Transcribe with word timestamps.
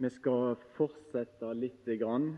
Vi 0.00 0.10
skal 0.14 0.52
fortsette 0.76 1.48
litt 1.58 1.88
grann 1.98 2.28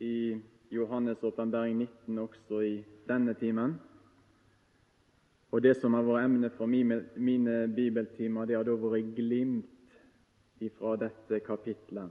i 0.00 0.40
Johannes' 0.72 1.24
åpenbaring 1.28 1.76
19 1.78 2.18
også 2.22 2.60
i 2.64 2.78
denne 3.04 3.34
timen. 3.36 3.74
Og 5.52 5.60
Det 5.62 5.74
som 5.76 5.92
har 5.94 6.06
vært 6.08 6.24
emnet 6.24 6.56
for 6.56 6.66
mine, 6.66 7.58
bibeltimer, 7.76 8.46
det 8.48 8.56
har 8.56 8.64
da 8.64 8.78
vært 8.80 9.12
glimt 9.12 9.92
ifra 10.64 10.94
dette 10.96 11.42
kapitlet. 11.44 12.08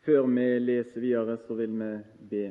Før 0.00 0.24
vi 0.32 0.48
leser 0.64 1.04
videre, 1.04 1.36
så 1.44 1.54
vil 1.60 1.76
vi 1.76 1.92
be. 2.32 2.46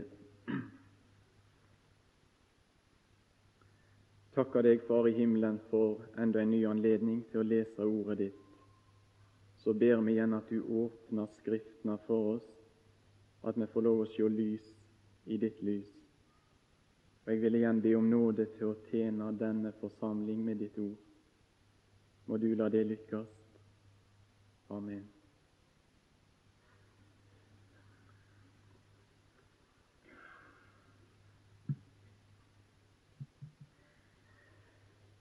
Takker 4.37 4.61
deg, 4.61 4.85
Far 4.85 5.09
i 5.09 5.17
himmelen, 5.17 5.57
for 5.73 6.05
enda 6.21 6.45
en 6.45 6.53
ny 6.53 6.63
anledning 6.69 7.25
til 7.31 7.41
å 7.41 7.49
lese 7.49 7.81
ordet 7.81 8.21
ditt. 8.27 8.42
Så 9.63 9.73
ber 9.73 10.01
vi 10.01 10.11
igjen 10.11 10.33
at 10.35 10.49
du 10.49 10.61
åpner 10.61 11.27
Skriftene 11.37 11.95
for 12.03 12.35
oss, 12.35 12.47
at 13.47 13.55
vi 13.57 13.67
får 13.71 13.85
lov 13.85 14.01
å 14.03 14.07
se 14.11 14.27
lys 14.27 14.65
i 15.31 15.37
ditt 15.39 15.61
lys. 15.63 15.87
Og 17.23 17.31
Jeg 17.31 17.41
vil 17.45 17.55
igjen 17.61 17.79
be 17.79 17.95
om 17.95 18.09
nåde 18.11 18.49
til 18.57 18.73
å 18.73 18.79
tjene 18.89 19.31
denne 19.39 19.71
forsamling 19.79 20.43
med 20.43 20.59
ditt 20.59 20.77
ord. 20.83 20.99
Må 22.27 22.37
du 22.37 22.49
la 22.59 22.67
det 22.69 22.83
lykkes. 22.91 23.31
Amen. 24.75 25.07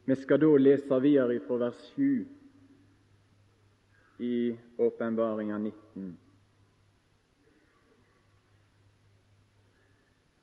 Vi 0.05 0.17
skal 0.19 0.43
da 0.43 0.55
lese 0.59 0.99
videre 0.99 1.39
fra 1.47 1.63
vers 1.69 1.91
7 1.95 2.42
i 4.23 4.59
Åpenbaringa 4.79 5.59
19. 5.59 6.19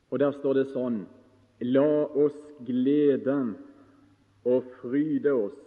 Og 0.10 0.20
Der 0.20 0.32
står 0.40 0.54
det 0.58 0.68
sånn 0.74 1.04
La 1.62 1.88
oss 2.24 2.38
glede 2.68 3.36
og 4.48 4.68
fryde 4.80 5.34
oss 5.36 5.58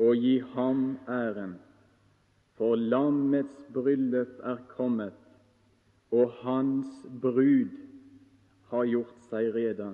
og 0.00 0.16
gi 0.16 0.38
ham 0.54 0.98
æren, 1.08 1.54
for 2.56 2.74
lammets 2.76 3.66
bryllup 3.74 4.40
er 4.42 4.62
kommet, 4.72 5.16
og 6.10 6.32
hans 6.40 7.04
brud 7.22 7.74
har 8.72 8.88
gjort 8.88 9.28
seg 9.28 9.52
rede. 9.54 9.92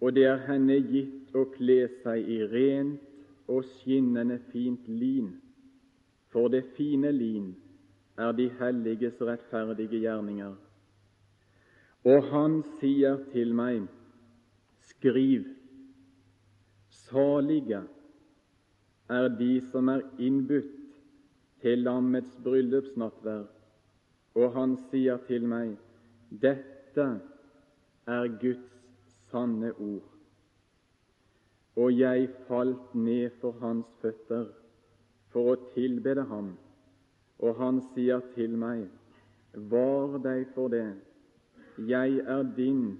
Og 0.00 0.14
det 0.14 0.24
er 0.30 0.46
henne 0.46 0.78
gitt 0.86 1.34
å 1.36 1.44
kle 1.56 1.80
seg 2.04 2.30
i 2.30 2.38
rent 2.52 3.50
og 3.50 3.66
skinnende 3.76 4.38
fint 4.52 4.86
lin, 4.88 5.32
for 6.32 6.48
det 6.48 6.64
fine 6.76 7.12
lin 7.12 7.52
er 8.18 8.32
de 8.32 8.48
helliges 8.60 9.20
rettferdige 9.22 10.00
gjerninger. 10.02 10.54
Og 12.04 12.26
han 12.32 12.60
sier 12.78 13.20
til 13.32 13.54
meg, 13.54 13.86
skriv, 14.90 15.46
salige 17.08 17.82
er 19.08 19.28
de 19.38 19.52
som 19.70 19.88
er 19.92 20.04
innbudt 20.18 20.74
til 21.62 21.84
lammets 21.86 22.36
bryllupsnattverd. 22.44 23.48
Og 24.38 24.52
han 24.54 24.76
sier 24.90 25.18
til 25.26 25.46
meg, 25.48 25.74
dette 26.30 27.06
er 28.06 28.28
Guds 28.40 28.68
sanne 29.30 29.72
ord. 29.72 30.06
Og 31.78 31.92
jeg 31.94 32.28
falt 32.48 32.94
ned 32.94 33.30
for 33.40 33.58
hans 33.62 33.86
føtter 34.02 34.48
for 35.38 35.52
å 35.52 35.58
tilbede 35.70 36.24
ham. 36.26 36.56
Og 37.38 37.54
han 37.60 37.76
sier 37.92 38.24
til 38.34 38.56
meg, 38.58 38.88
var 39.70 40.16
deg 40.24 40.48
for 40.54 40.72
det, 40.72 40.96
jeg 41.86 42.24
er 42.26 42.42
din 42.56 42.96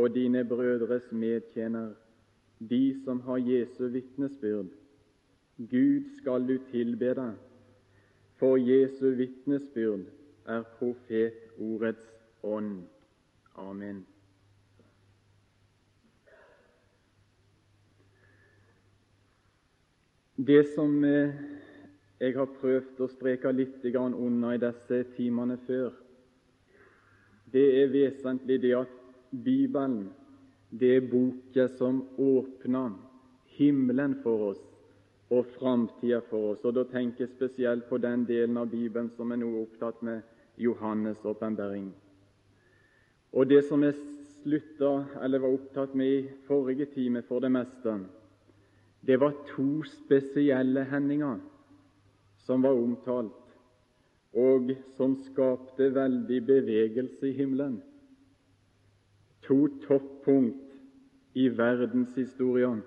og 0.00 0.14
dine 0.14 0.40
brødres 0.48 1.10
medtjener, 1.12 1.92
de 2.58 2.94
som 3.04 3.20
har 3.26 3.42
Jesu 3.44 3.84
vitnesbyrd. 3.92 4.70
Gud 5.58 6.08
skal 6.16 6.48
du 6.48 6.56
tilbede, 6.70 7.34
for 8.40 8.56
Jesu 8.56 9.10
vitnesbyrd 9.18 10.08
er 10.48 10.64
profetordets 10.78 12.08
ånd. 12.42 12.80
Amen. 13.60 14.06
Det 20.34 20.64
som 20.74 21.04
eh, 21.04 21.53
jeg 22.24 22.36
har 22.38 22.48
prøvd 22.56 23.00
å 23.04 23.08
streke 23.12 23.52
litt 23.52 23.84
under 23.94 24.54
i 24.54 24.60
disse 24.62 25.04
timene 25.16 25.58
før, 25.66 25.92
det 27.52 27.64
er 27.82 27.90
vesentlig 27.92 28.60
det 28.62 28.74
at 28.78 28.94
Bibelen 29.30 30.08
det 30.70 30.96
er 30.96 31.04
boka 31.06 31.68
som 31.76 32.00
åpner 32.18 32.94
himmelen 33.54 34.16
for 34.22 34.50
oss 34.50 34.62
og 35.30 35.46
framtida 35.58 36.20
for 36.30 36.54
oss. 36.54 36.64
Og 36.64 36.74
Da 36.74 36.84
tenker 36.84 37.24
jeg 37.24 37.36
spesielt 37.36 37.88
på 37.88 37.98
den 37.98 38.24
delen 38.26 38.56
av 38.56 38.70
Bibelen 38.70 39.10
som 39.10 39.30
er 39.30 39.36
nå 39.36 39.52
opptatt 39.62 40.02
med 40.02 40.22
Johannes' 40.58 41.24
åpenbaring. 41.24 41.92
Og 43.32 43.48
det 43.48 43.64
som 43.64 43.82
jeg 43.82 43.94
slutta, 44.42 45.04
eller 45.22 45.38
var 45.38 45.54
opptatt 45.54 45.94
med 45.94 46.06
i 46.06 46.28
forrige 46.46 46.86
time 46.94 47.22
for 47.22 47.40
det 47.40 47.52
meste, 47.52 47.98
det 49.06 49.20
var 49.20 49.34
to 49.46 49.82
spesielle 49.84 50.84
hendinger 50.90 51.38
som 52.44 52.62
var 52.62 52.76
omtalt 52.76 53.44
og 54.34 54.72
som 54.96 55.14
skapte 55.28 55.92
veldig 55.94 56.40
bevegelse 56.46 57.28
i 57.28 57.36
himmelen. 57.36 57.78
To 59.46 59.68
toppunkt 59.84 60.74
i 61.38 61.48
verdenshistorien, 61.48 62.82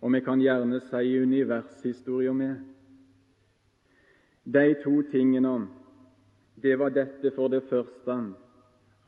og 0.00 0.12
vi 0.12 0.20
kan 0.20 0.42
gjerne 0.42 0.80
si 0.86 1.18
univershistorien 1.18 2.36
med. 2.36 2.54
De 4.44 4.74
to 4.84 5.00
tingene, 5.10 5.66
det 6.62 6.78
var 6.78 6.94
dette 6.94 7.32
for 7.34 7.48
det 7.48 7.64
første 7.70 8.18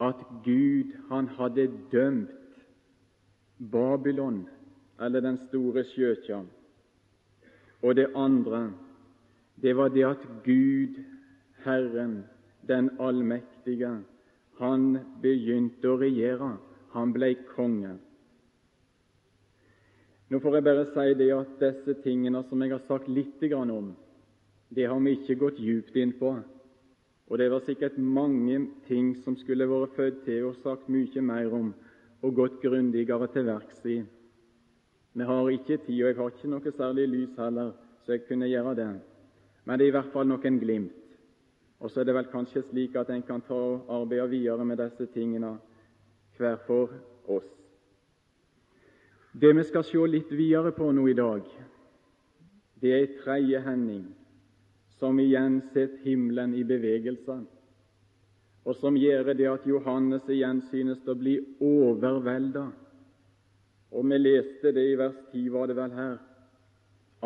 at 0.01 0.25
Gud 0.45 0.93
han 1.09 1.29
hadde 1.39 1.71
dømt 1.93 2.33
Babylon, 3.73 4.49
eller 5.01 5.21
den 5.21 5.39
store 5.49 5.85
sjøkja. 5.85 6.43
Og 7.83 7.97
det 7.97 8.11
andre, 8.17 8.73
det 9.63 9.77
var 9.77 9.89
det 9.89 10.05
at 10.05 10.25
Gud 10.45 10.99
Herren, 11.65 12.25
den 12.69 12.91
allmektige, 13.01 13.91
han 14.59 14.99
begynte 15.23 15.91
å 15.91 16.01
regjere. 16.01 16.57
Han 16.97 17.13
ble 17.13 17.33
konge. 17.51 17.97
Nå 20.31 20.41
får 20.43 20.57
jeg 20.57 20.67
bare 20.67 20.85
si 20.91 21.15
det 21.21 21.31
at 21.35 21.57
disse 21.61 21.95
tingene 22.03 22.43
som 22.49 22.63
jeg 22.63 22.73
har 22.73 22.85
sagt 22.89 23.09
litt 23.09 23.43
om, 23.53 23.95
det 24.69 24.87
har 24.91 25.01
vi 25.01 25.13
ikke 25.15 25.39
gått 25.39 25.59
djupt 25.63 25.97
inn 25.97 26.13
på. 26.19 26.33
Og 27.27 27.39
det 27.39 27.51
var 27.51 27.63
sikkert 27.67 27.99
mange 27.99 28.59
ting 28.87 29.15
som 29.23 29.37
skulle 29.37 29.69
vært 29.69 29.95
født 29.97 30.25
til 30.25 30.49
og 30.49 30.61
sagt 30.63 30.89
mye 30.89 31.23
mer 31.23 31.53
om 31.55 31.75
og 32.23 32.35
gått 32.35 32.63
grundigere 32.63 33.29
til 33.31 33.47
verks 33.47 33.85
i. 33.87 33.99
Vi 35.17 35.25
har 35.25 35.51
ikke 35.51 35.77
tid, 35.85 36.03
og 36.03 36.09
jeg 36.09 36.17
har 36.17 36.33
ikke 36.33 36.51
noe 36.51 36.73
særlig 36.73 37.07
lys 37.09 37.37
heller, 37.39 37.75
så 38.05 38.17
jeg 38.17 38.27
kunne 38.29 38.49
gjøre 38.51 38.75
det. 38.79 39.16
Men 39.67 39.79
det 39.79 39.87
er 39.87 39.91
i 39.91 39.97
hvert 39.99 40.13
fall 40.15 40.29
noen 40.31 40.61
glimt. 40.63 40.95
Og 41.83 41.91
så 41.91 42.01
er 42.01 42.09
det 42.09 42.15
vel 42.17 42.29
kanskje 42.33 42.63
slik 42.71 42.95
at 42.97 43.11
en 43.13 43.25
kan 43.27 43.43
ta 43.45 43.57
og 43.57 43.91
arbeide 43.93 44.31
videre 44.31 44.65
med 44.65 44.79
disse 44.81 45.09
tingene 45.13 45.57
hver 46.39 46.57
for 46.67 46.93
oss. 47.29 47.49
Det 49.37 49.51
vi 49.57 49.65
skal 49.69 49.85
se 49.85 50.07
litt 50.09 50.31
videre 50.33 50.73
på 50.73 50.89
nå 50.97 51.05
i 51.11 51.17
dag, 51.19 51.43
det 52.81 52.93
er 52.93 53.03
ei 53.03 53.11
tredje 53.19 53.61
hending 53.67 54.07
som 54.97 55.19
igjen 55.21 55.59
setter 55.75 56.01
himmelen 56.07 56.55
i 56.57 56.65
bevegelse, 56.65 57.37
og 58.65 58.77
som 58.81 58.97
gjør 58.97 59.35
det 59.37 59.49
at 59.51 59.67
Johannes 59.69 60.25
igjen 60.33 60.63
synes 60.71 61.05
å 61.05 61.15
bli 61.19 61.37
overvelda. 61.61 62.65
Og 63.93 64.09
vi 64.09 64.19
leste 64.19 64.73
det 64.73 64.87
i 64.93 64.97
vers 64.99 65.19
10, 65.33 65.51
var 65.53 65.69
det 65.69 65.77
vel 65.77 65.93
her, 65.97 66.17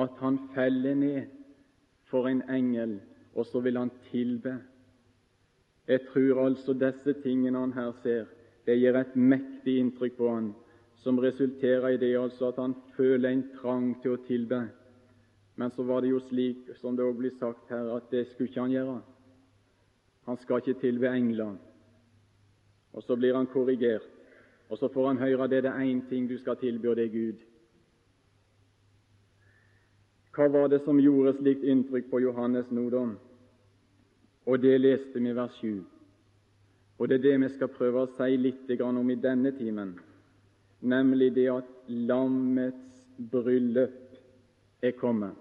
at 0.02 0.18
han 0.22 0.38
feller 0.54 0.98
ned 0.98 1.39
for 2.10 2.28
en 2.28 2.42
engel 2.50 2.98
og 3.34 3.46
så 3.46 3.60
vil 3.60 3.76
han 3.76 3.90
tilbe. 4.10 4.58
Jeg 5.88 6.00
tror 6.12 6.44
altså 6.46 6.72
disse 6.72 7.12
tingene 7.22 7.58
han 7.58 7.72
her 7.72 7.92
ser, 8.02 8.26
det 8.66 8.78
gir 8.78 8.96
et 8.96 9.16
mektig 9.16 9.78
inntrykk 9.80 10.18
på 10.18 10.28
han, 10.34 10.52
som 11.00 11.18
resulterer 11.18 11.88
i 11.88 11.96
det 11.96 12.12
altså 12.18 12.50
at 12.50 12.60
han 12.60 12.74
føler 12.96 13.30
en 13.30 13.46
trang 13.56 13.94
til 14.02 14.14
å 14.14 14.22
tilbe. 14.26 14.60
Men 15.56 15.72
så 15.74 15.82
var 15.82 16.00
det 16.00 16.12
jo 16.12 16.20
slik, 16.28 16.68
som 16.80 16.96
det 16.96 17.04
òg 17.04 17.16
blir 17.18 17.34
sagt 17.38 17.70
her, 17.72 17.88
at 17.96 18.10
det 18.12 18.26
skulle 18.28 18.50
ikke 18.50 18.60
han 18.60 18.76
gjøre. 18.76 19.00
Han 20.28 20.38
skal 20.40 20.60
ikke 20.60 20.80
tilbe 20.80 21.08
engler. 21.08 21.56
Og 22.92 23.02
så 23.02 23.16
blir 23.16 23.34
han 23.34 23.46
korrigert, 23.46 24.06
og 24.68 24.78
så 24.78 24.88
får 24.92 25.06
han 25.08 25.22
høre 25.22 25.44
at 25.44 25.50
det 25.50 25.58
er 25.58 25.68
det 25.68 25.78
én 25.82 26.02
ting 26.08 26.28
du 26.28 26.36
skal 26.38 26.56
tilby, 26.56 26.86
og 26.86 26.96
det 26.96 27.04
er 27.08 27.14
Gud. 27.14 27.42
Hva 30.40 30.46
var 30.48 30.70
det 30.72 30.78
som 30.86 30.96
gjorde 30.96 31.34
slikt 31.36 31.66
inntrykk 31.68 32.06
på 32.08 32.18
Johannes 32.24 32.70
nå. 32.72 32.86
Og 34.48 34.62
det 34.62 34.78
leste 34.80 35.20
vi 35.20 35.34
vers 35.36 35.52
7. 35.60 35.82
Og 36.96 37.08
det 37.08 37.18
er 37.18 37.24
det 37.26 37.32
vi 37.42 37.48
skal 37.52 37.68
prøve 37.68 38.06
å 38.06 38.08
si 38.14 38.38
litt 38.40 38.70
om 38.80 39.10
i 39.12 39.18
denne 39.20 39.52
timen, 39.52 39.98
nemlig 40.80 41.34
det 41.34 41.44
at 41.52 41.68
lammets 41.88 43.04
bryllup 43.18 44.16
er 44.80 44.96
kommet. 44.96 45.36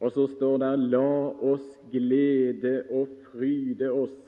Og 0.00 0.12
så 0.12 0.26
står 0.36 0.58
det 0.58 0.90
'La 0.90 1.32
oss 1.52 1.64
glede 1.90 2.84
og 2.90 3.08
fryde 3.32 3.88
oss 3.92 4.18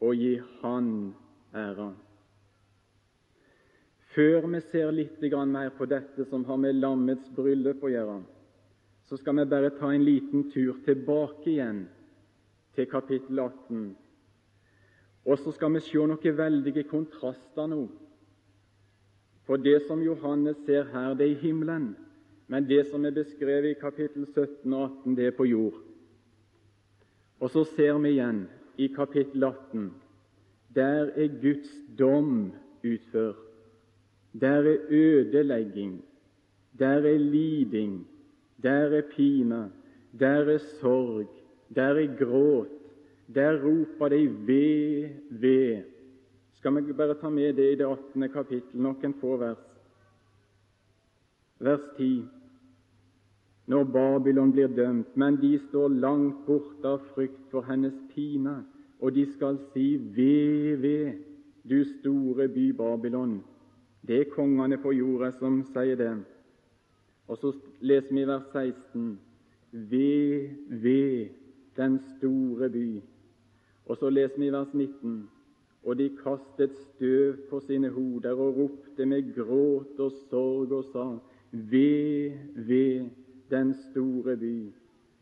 og 0.00 0.14
gi 0.14 0.40
Han 0.60 1.14
æra'. 1.52 1.94
Før 4.14 4.46
vi 4.46 4.60
ser 4.60 4.90
litt 4.92 5.20
mer 5.20 5.70
på 5.70 5.84
dette 5.84 6.24
som 6.30 6.44
har 6.44 6.56
med 6.56 6.74
lammets 6.74 7.28
bryllup 7.34 7.82
å 7.82 7.90
gjøre, 7.90 8.22
så 9.04 9.16
skal 9.16 9.36
vi 9.36 9.44
bare 9.50 9.70
ta 9.76 9.90
en 9.92 10.04
liten 10.04 10.48
tur 10.50 10.78
tilbake 10.84 11.50
igjen 11.50 11.84
til 12.74 12.88
kapittel 12.90 13.38
18. 13.38 13.96
Og 15.24 15.38
så 15.38 15.52
skal 15.52 15.74
vi 15.74 15.82
se 15.84 16.06
noen 16.06 16.38
veldige 16.38 16.86
kontraster 16.90 17.68
nå. 17.70 17.86
For 19.46 19.58
det 19.58 19.82
som 19.88 20.02
Johannes 20.02 20.60
ser 20.66 20.86
her, 20.92 21.14
det 21.14 21.26
er 21.26 21.34
i 21.34 21.40
himmelen, 21.42 21.92
men 22.48 22.68
det 22.68 22.86
som 22.90 23.04
er 23.04 23.14
beskrevet 23.14 23.72
i 23.72 23.80
kapittel 23.80 24.26
17 24.26 24.72
og 24.72 24.84
18, 25.02 25.16
det 25.16 25.26
er 25.26 25.36
på 25.36 25.48
jord. 25.50 25.82
Og 27.42 27.50
så 27.50 27.64
ser 27.74 27.98
vi 27.98 28.14
igjen 28.14 28.46
i 28.78 28.86
kapittel 28.94 29.44
18 29.44 29.90
der 30.74 31.10
er 31.16 31.28
Guds 31.40 31.70
dom 31.98 32.52
utført. 32.84 33.36
Der 34.40 34.48
er 34.48 34.76
ødelegging, 34.88 36.04
der 36.78 36.86
er 36.86 37.18
liding, 37.18 38.06
der 38.62 38.96
er 38.98 39.02
pine, 39.16 39.70
der 40.18 40.28
er 40.54 40.58
sorg, 40.58 41.28
der 41.74 41.94
er 41.94 42.16
gråt, 42.18 42.68
der 43.34 43.62
roper 43.64 44.08
de 44.08 44.28
ved, 44.46 45.08
ved. 45.30 45.82
Skal 46.52 46.86
vi 46.86 46.92
bare 46.92 47.14
ta 47.14 47.28
med 47.28 47.52
det 47.52 47.72
i 47.72 47.76
det 47.76 47.86
18. 47.86 48.28
kapittel, 48.28 48.80
noen 48.80 49.14
få 49.20 49.36
vers. 49.36 49.64
Vers 51.58 51.82
10. 51.96 52.24
Når 53.66 53.84
Babylon 53.84 54.52
blir 54.52 54.66
dømt, 54.66 55.16
men 55.16 55.36
de 55.36 55.58
står 55.68 55.88
langt 55.88 56.46
borte 56.46 56.88
av 56.88 57.02
frykt 57.14 57.50
for 57.50 57.62
hennes 57.66 57.94
pine, 58.14 58.62
og 59.00 59.14
de 59.14 59.26
skal 59.32 59.58
si 59.72 59.96
ved, 59.96 60.76
ved, 60.82 61.12
du 61.70 61.84
store 61.84 62.48
by 62.48 62.70
Babylon. 62.76 63.40
Det 64.06 64.20
er 64.20 64.30
kongene 64.34 64.78
på 64.82 64.92
jorda 64.92 65.30
som 65.38 65.62
sier 65.70 65.98
det. 65.98 66.14
Og 67.32 67.38
så 67.38 67.52
leser 67.80 68.12
vi 68.12 68.20
i 68.20 68.28
vers 68.28 68.48
16.: 68.52 69.20
Ved, 69.72 70.48
ved 70.68 71.28
den 71.76 71.98
store 72.16 72.68
by. 72.70 73.00
Og 73.86 73.96
så 73.96 74.10
leser 74.10 74.38
vi 74.38 74.46
i 74.46 74.52
vers 74.52 74.74
19. 74.74 75.30
Og 75.82 75.98
de 75.98 76.10
kastet 76.18 76.74
støv 76.76 77.36
på 77.50 77.60
sine 77.60 77.88
hoder 77.88 78.36
og 78.36 78.58
ropte 78.58 79.06
med 79.06 79.30
gråt 79.34 80.00
og 80.00 80.12
sorg 80.28 80.72
og 80.72 80.84
sa:" 80.92 81.06
Ved, 81.52 82.32
ved 82.54 83.08
den 83.50 83.74
store 83.90 84.36
by, 84.36 84.72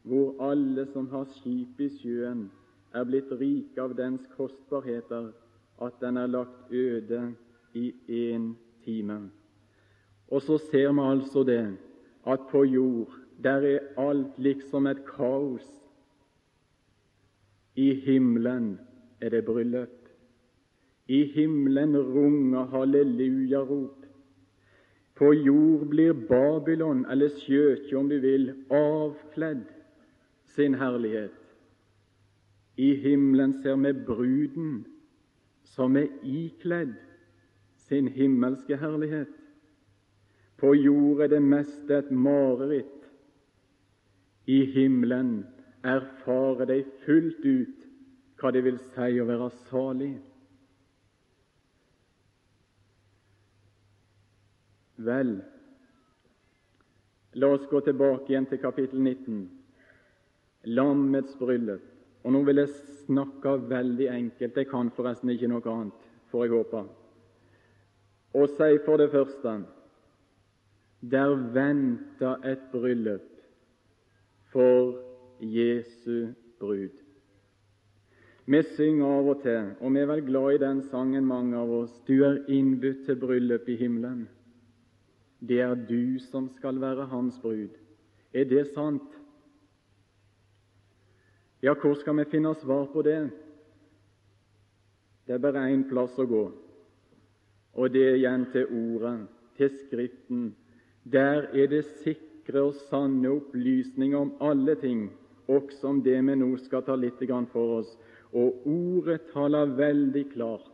hvor 0.03 0.51
alle 0.51 0.87
som 0.93 1.09
har 1.09 1.25
skip 1.25 1.81
i 1.81 1.89
sjøen, 1.89 2.51
er 2.95 3.05
blitt 3.05 3.33
rike 3.41 3.83
av 3.83 3.95
dens 3.99 4.27
kostbarheter, 4.37 5.31
at 5.83 6.01
den 6.01 6.17
er 6.17 6.27
lagt 6.27 6.73
øde 6.73 7.35
i 7.75 7.95
én 8.09 8.55
time. 8.85 9.31
Og 10.29 10.43
så 10.43 10.59
ser 10.59 10.93
vi 10.93 11.07
altså 11.11 11.43
det 11.43 11.77
at 12.27 12.41
på 12.51 12.65
jord 12.65 13.17
der 13.43 13.65
er 13.65 13.79
alt 13.97 14.39
liksom 14.39 14.87
et 14.87 15.05
kaos. 15.17 15.67
I 17.77 17.95
himmelen 17.95 18.79
er 19.21 19.29
det 19.29 19.45
bryllup. 19.45 20.09
I 21.09 21.25
himmelen 21.25 21.97
runger 21.97 22.67
hallelujarop. 22.67 24.07
På 25.15 25.33
jord 25.33 25.87
blir 25.89 26.13
Babylon, 26.13 27.07
eller 27.11 27.29
Skjøtje 27.29 27.97
om 27.97 28.09
du 28.09 28.19
vil, 28.21 28.55
avkledd 28.71 29.67
sin 30.45 30.75
herlighet. 30.75 31.37
I 32.77 32.95
himmelen 32.95 33.53
ser 33.63 33.77
vi 33.77 33.93
bruden 34.07 34.87
som 35.65 35.97
er 35.97 36.09
ikledd 36.25 36.95
sin 37.77 38.09
himmelske 38.09 38.77
herlighet. 38.77 39.40
På 40.61 40.75
jord 40.75 41.23
er 41.25 41.31
det 41.33 41.43
meste 41.43 41.97
et 41.97 42.11
mareritt. 42.13 43.07
I 44.47 44.65
himmelen 44.75 45.47
erfarer 45.85 46.69
de 46.69 46.83
fullt 47.05 47.45
ut 47.45 47.87
hva 48.41 48.51
det 48.53 48.65
vil 48.65 48.77
si 48.93 49.21
å 49.21 49.29
være 49.29 49.49
salig. 49.69 50.13
Vel, 55.01 55.33
la 57.41 57.53
oss 57.57 57.65
gå 57.71 57.81
tilbake 57.87 58.33
igjen 58.33 58.49
til 58.51 58.61
kapittel 58.61 59.01
19, 59.01 59.45
lammets 60.77 61.37
bryllup. 61.41 61.85
Og 62.21 62.35
Nå 62.35 62.43
vil 62.45 62.61
jeg 62.61 62.75
snakke 63.07 63.57
veldig 63.71 64.11
enkelt. 64.13 64.57
Jeg 64.61 64.69
kan 64.69 64.93
forresten 64.93 65.33
ikke 65.33 65.49
noe 65.49 65.65
annet, 65.73 66.09
får 66.29 66.45
jeg 66.45 66.59
håpe 66.59 66.89
og 68.31 68.47
si 68.55 68.79
for 68.85 69.01
det 69.01 69.11
første 69.11 69.57
der 71.01 71.35
venta 71.55 72.37
et 72.45 72.71
bryllup 72.73 73.23
for 74.53 74.95
Jesu 75.41 76.33
brud. 76.59 76.91
Vi 78.47 78.63
synger 78.63 79.07
av 79.07 79.29
og 79.31 79.43
til, 79.43 79.71
og 79.81 79.95
vi 79.95 80.01
er 80.01 80.09
vel 80.11 80.25
glad 80.27 80.55
i 80.55 80.63
den 80.65 80.83
sangen, 80.91 81.27
mange 81.27 81.57
av 81.57 81.71
oss, 81.71 81.93
du 82.09 82.25
er 82.27 82.43
innbudt 82.51 83.05
til 83.07 83.19
bryllup 83.21 83.69
i 83.69 83.77
himmelen. 83.79 84.27
Det 85.41 85.61
er 85.61 85.75
du 85.75 86.19
som 86.19 86.51
skal 86.57 86.81
være 86.81 87.07
hans 87.13 87.39
brud. 87.41 87.77
Er 88.35 88.45
det 88.45 88.67
sant? 88.75 89.07
Ja, 91.63 91.75
hvor 91.75 91.95
skal 91.95 92.17
vi 92.19 92.25
finne 92.31 92.55
svar 92.55 92.89
på 92.93 93.03
det? 93.03 93.31
Det 95.27 95.35
er 95.35 95.43
bare 95.45 95.69
én 95.71 95.85
plass 95.89 96.17
å 96.19 96.27
gå, 96.27 96.45
og 97.79 97.93
det 97.95 98.03
er 98.03 98.17
igjen 98.19 98.49
til 98.51 98.67
Ordet, 98.67 99.29
til 99.57 99.71
Skriften. 99.85 100.49
Der 101.05 101.49
er 101.53 101.67
det 101.67 101.85
sikre 102.05 102.63
og 102.69 102.75
sanne 102.91 103.31
opplysninger 103.31 104.19
om 104.19 104.33
alle 104.41 104.75
ting, 104.75 105.11
også 105.49 105.89
om 105.89 106.03
det 106.05 106.19
vi 106.27 106.35
nå 106.37 106.51
skal 106.61 106.85
ta 106.85 106.95
litt 106.95 107.23
for 107.53 107.79
oss. 107.81 107.97
Og 108.33 108.67
Ordet 108.67 109.31
taler 109.33 109.73
veldig 109.77 110.25
klart, 110.35 110.71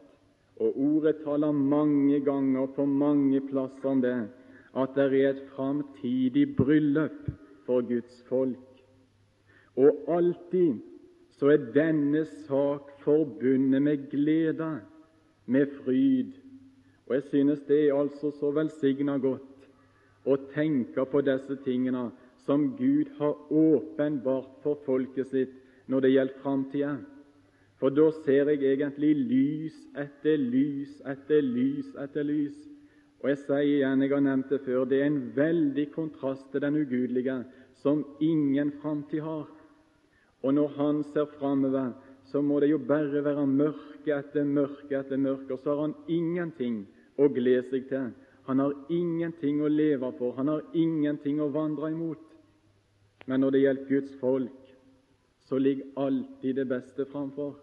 og 0.61 0.77
Ordet 0.77 1.23
taler 1.25 1.53
mange 1.53 2.21
ganger 2.21 2.67
på 2.67 2.85
mange 2.85 3.41
plasser 3.41 3.89
om 3.89 4.03
det, 4.03 4.29
at 4.75 4.95
det 4.95 5.07
er 5.07 5.31
et 5.31 5.45
framtidig 5.55 6.57
bryllup 6.57 7.31
for 7.65 7.81
Guds 7.81 8.23
folk. 8.29 8.59
Og 9.77 10.05
alltid 10.09 10.83
så 11.39 11.53
er 11.53 11.71
denne 11.73 12.25
sak 12.25 12.91
forbundet 13.05 13.83
med 13.83 14.11
glede, 14.11 14.81
med 15.47 15.67
fryd, 15.85 16.33
og 17.07 17.15
Jeg 17.15 17.23
synes 17.23 17.61
det 17.69 17.89
er 17.89 17.95
altså 17.95 18.31
så 18.31 18.51
velsigna 18.51 19.17
godt 19.17 19.46
å 20.27 20.37
tenke 20.53 21.05
på 21.07 21.23
disse 21.25 21.57
tingene 21.65 22.09
som 22.47 22.73
Gud 22.79 23.11
har 23.19 23.35
åpenbart 23.51 24.59
for 24.63 24.79
folket 24.87 25.31
sitt 25.31 25.55
når 25.91 26.05
det 26.05 26.15
gjelder 26.15 26.41
framtida. 26.43 26.95
For 27.79 27.93
da 27.93 28.07
ser 28.25 28.49
jeg 28.51 28.65
egentlig 28.65 29.13
lys 29.19 29.77
etter 29.99 30.41
lys 30.41 30.97
etter 31.07 31.45
lys 31.45 31.93
etter 32.03 32.25
lys. 32.25 32.57
Og 33.23 33.31
jeg 33.33 33.43
sier 33.45 33.67
igjen, 33.67 34.03
jeg 34.05 34.13
har 34.13 34.25
nevnt 34.25 34.51
det 34.53 34.63
før, 34.65 34.85
det 34.89 35.01
er 35.01 35.11
en 35.11 35.23
veldig 35.37 35.87
kontrast 35.95 36.51
til 36.53 36.63
den 36.63 36.77
ugudelige, 36.83 37.41
som 37.83 38.05
ingen 38.21 38.73
framtid 38.83 39.25
har. 39.25 39.49
Og 40.45 40.55
når 40.55 40.75
han 40.77 41.01
ser 41.13 41.29
framover, 41.39 41.95
så 42.31 42.43
må 42.43 42.61
det 42.61 42.71
jo 42.71 42.79
bare 42.79 43.23
være 43.25 43.47
mørke 43.49 44.15
etter 44.15 44.45
mørke 44.45 44.99
etter 44.99 45.21
mørke, 45.21 45.53
og 45.55 45.63
så 45.63 45.75
har 45.75 45.83
han 45.87 45.97
ingenting 46.13 46.85
å 47.19 47.29
glede 47.33 47.65
seg 47.71 47.89
til. 47.91 48.13
Han 48.47 48.63
har 48.63 48.75
ingenting 48.93 49.61
å 49.63 49.69
leve 49.69 50.13
for, 50.19 50.35
han 50.37 50.49
har 50.49 50.63
ingenting 50.75 51.41
å 51.43 51.51
vandre 51.51 51.91
imot. 51.91 52.23
Men 53.27 53.43
når 53.43 53.55
det 53.55 53.63
gjelder 53.63 53.89
Guds 53.91 54.13
folk, 54.21 54.75
så 55.47 55.59
ligger 55.59 55.99
alltid 55.99 56.61
det 56.61 56.67
beste 56.71 57.07
framfor. 57.11 57.57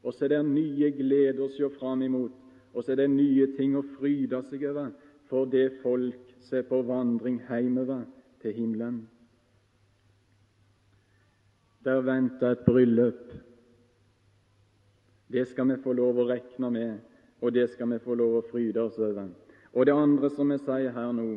Og 0.00 0.14
så 0.16 0.24
er 0.24 0.34
det 0.34 0.44
nye 0.48 0.88
gleder 0.96 1.44
å 1.44 1.50
se 1.52 1.68
fram 1.76 2.02
imot, 2.06 2.32
og 2.72 2.84
så 2.84 2.94
er 2.94 3.02
det 3.02 3.10
nye 3.12 3.50
ting 3.58 3.76
å 3.76 3.84
fryde 3.98 4.40
seg 4.48 4.64
over 4.70 4.92
for 5.28 5.48
det 5.50 5.68
folk 5.82 6.32
som 6.40 6.58
er 6.58 6.66
på 6.68 6.80
vandring 6.88 7.36
hjemover 7.48 8.06
til 8.40 8.56
himmelen. 8.56 9.02
Der 11.84 12.00
venter 12.04 12.56
et 12.56 12.64
bryllup. 12.64 13.36
Det 15.30 15.46
skal 15.48 15.68
vi 15.70 15.80
få 15.84 15.92
lov 15.96 16.18
å 16.18 16.28
regne 16.28 16.72
med 16.72 17.10
og 17.40 17.52
det 17.52 17.70
skal 17.70 17.88
vi 17.92 17.98
få 18.04 18.14
lov 18.14 18.36
å 18.38 18.46
fryde 18.50 18.82
oss 18.82 18.98
over. 19.00 19.30
Og 19.74 19.86
det 19.86 19.94
andre 19.94 20.30
som 20.34 20.50
jeg 20.50 20.62
sier 20.64 20.94
her 20.94 21.12
nå, 21.14 21.28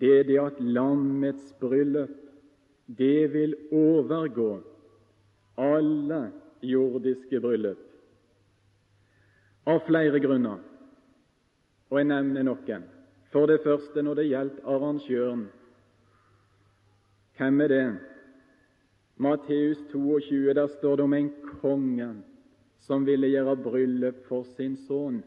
det 0.00 0.12
er 0.18 0.28
det 0.28 0.38
at 0.40 0.60
lammets 0.60 1.52
bryllup, 1.60 2.18
det 2.86 3.32
vil 3.32 3.54
overgå 3.72 4.50
alle 5.60 6.20
jordiske 6.62 7.40
bryllup. 7.40 7.80
Av 9.68 9.78
flere 9.86 10.20
grunner, 10.20 10.58
og 11.92 12.00
jeg 12.00 12.08
nevner 12.10 12.46
noen. 12.48 12.88
For 13.32 13.48
det 13.48 13.62
første 13.64 14.02
når 14.04 14.18
det 14.18 14.28
gjelder 14.28 14.68
arrangøren. 14.68 15.46
Hvem 17.38 17.60
er 17.64 17.70
det? 17.72 17.86
Matteus 19.22 19.78
22, 19.92 20.52
der 20.52 20.66
står 20.66 20.96
det 20.96 21.04
om 21.04 21.14
en 21.14 21.30
konge 21.60 22.08
som 22.82 23.06
ville 23.06 23.30
gjøre 23.30 23.56
bryllup 23.62 24.24
for 24.28 24.44
sin 24.56 24.74
sønn. 24.88 25.22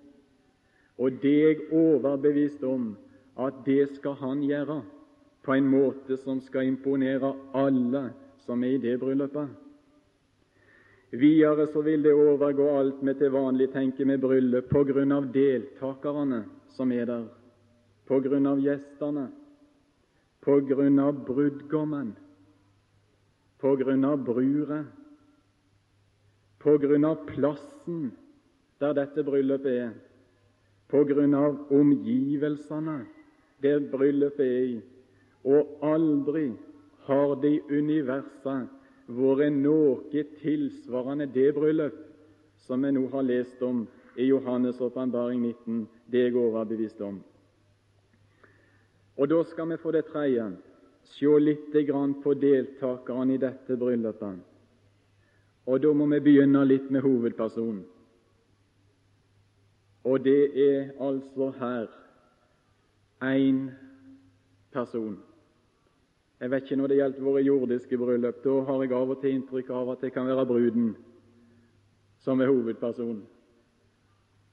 Og 0.97 1.11
det 1.21 1.33
er 1.33 1.47
jeg 1.47 1.73
overbevist 1.73 2.63
om 2.63 2.93
at 3.39 3.53
det 3.65 3.89
skal 3.97 4.15
han 4.21 4.43
gjøre 4.47 4.81
på 5.43 5.53
en 5.53 5.67
måte 5.67 6.17
som 6.17 6.39
skal 6.41 6.69
imponere 6.69 7.33
alle 7.53 8.09
som 8.45 8.63
er 8.63 8.77
i 8.77 8.81
det 8.81 8.95
bryllupet. 8.99 9.49
Videre 11.15 11.67
så 11.71 11.81
vil 11.81 12.03
det 12.03 12.13
overgå 12.13 12.67
alt 12.77 13.01
vi 13.05 13.13
til 13.13 13.31
vanlig 13.31 13.69
tenker 13.73 14.05
med 14.05 14.21
bryllup 14.23 14.69
på 14.71 14.83
grunn 14.87 15.13
av 15.15 15.27
deltakerne 15.33 16.43
som 16.75 16.91
er 16.91 17.05
der, 17.07 17.25
på 18.07 18.19
grunn 18.19 18.47
av 18.49 18.59
gjestene, 18.59 19.29
på 20.43 20.59
grunn 20.67 20.99
av 20.99 21.21
brudgommen, 21.27 22.15
på 23.61 23.75
grunn 23.79 24.03
av 24.05 24.25
bruret, 24.25 24.89
på 26.59 26.75
grunn 26.81 27.05
av 27.05 27.23
plassen 27.29 28.11
der 28.81 28.97
dette 28.97 29.23
bryllupet 29.23 29.71
er, 29.71 29.93
av 30.93 31.71
omgivelsene 31.71 33.05
der 33.61 33.79
bryllupet 33.91 34.45
er 34.45 34.63
i, 34.63 34.81
og 35.43 35.79
aldri 35.81 36.51
har 37.07 37.35
det 37.41 37.51
i 37.53 37.61
universet 37.69 38.67
vært 39.07 39.53
noe 39.53 40.23
tilsvarende 40.41 41.27
det 41.33 41.53
bryllup 41.53 41.97
som 42.65 42.81
vi 42.81 42.91
nå 42.91 43.07
har 43.13 43.23
lest 43.23 43.61
om 43.61 43.85
i 44.17 44.29
Johannes' 44.31 44.81
åpenbaring 44.81 45.41
19. 45.41 45.87
Det 46.11 46.19
er 46.19 46.29
jeg 46.29 46.37
overbevist 46.37 47.01
om. 47.01 47.23
Og 49.17 49.29
Da 49.29 49.43
skal 49.43 49.69
vi 49.69 49.77
for 49.77 49.91
det 49.91 50.05
tredje 50.05 50.51
se 51.03 51.39
litt 51.39 51.71
på 52.23 52.33
deltakerne 52.33 53.33
i 53.33 53.37
dette 53.37 53.77
bryllupet. 53.77 54.39
Og 55.67 55.81
da 55.81 55.93
må 55.93 56.05
vi 56.05 56.19
begynne 56.19 56.65
litt 56.65 56.91
med 56.91 57.01
hovedpersonen. 57.01 57.83
Og 60.05 60.21
det 60.23 60.41
er 60.53 60.91
altså 61.01 61.49
her 61.59 61.87
én 63.23 63.71
person. 64.71 65.17
Jeg 66.39 66.51
vet 66.51 66.63
ikke 66.63 66.75
når 66.75 66.87
det 66.87 66.97
gjelder 66.97 67.23
våre 67.23 67.41
jordiske 67.41 67.97
bryllup. 67.97 68.43
Da 68.43 68.59
har 68.67 68.83
jeg 68.83 68.91
av 68.93 69.09
og 69.09 69.21
til 69.21 69.33
inntrykk 69.33 69.69
av 69.69 69.89
at 69.95 70.03
det 70.03 70.11
kan 70.13 70.27
være 70.27 70.45
bruden 70.45 70.95
som 72.21 72.41
er 72.41 72.51
hovedpersonen. 72.51 73.23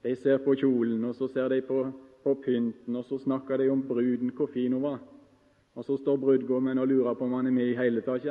De 0.03 0.15
ser 0.17 0.39
på 0.45 0.55
kjolen, 0.59 1.05
og 1.05 1.15
så 1.15 1.29
ser 1.29 1.49
de 1.49 1.61
på, 1.63 1.85
på 2.25 2.35
pynten, 2.45 2.97
og 2.97 3.05
så 3.05 3.19
snakker 3.19 3.57
de 3.57 3.69
om 3.71 3.83
bruden, 3.89 4.33
hvor 4.37 4.47
fin 4.47 4.73
hun 4.73 4.83
var. 4.83 4.99
Og 5.75 5.85
så 5.85 5.97
står 5.97 6.17
brudgommen 6.17 6.79
og 6.79 6.89
lurer 6.89 7.15
på 7.15 7.25
om 7.25 7.33
han 7.33 7.47
er 7.47 7.55
med 7.55 7.71
i 7.71 7.77
hele 7.77 8.01
tatt. 8.01 8.27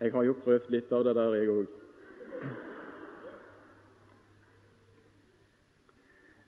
Jeg 0.00 0.12
har 0.12 0.24
jo 0.24 0.36
prøvd 0.44 0.70
litt 0.72 0.92
av 0.96 1.04
det 1.04 1.12
der, 1.18 1.34
jeg 1.36 1.50
òg. 1.52 1.66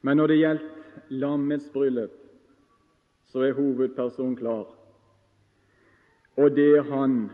Men 0.02 0.16
når 0.16 0.32
det 0.32 0.38
gjelder 0.38 1.18
lammets 1.22 1.68
bryllup, 1.74 2.14
så 3.28 3.44
er 3.44 3.56
hovedpersonen 3.56 4.38
klar. 4.40 4.64
Og 6.40 6.56
det 6.56 6.70
er 6.78 6.88
Han 6.88 7.30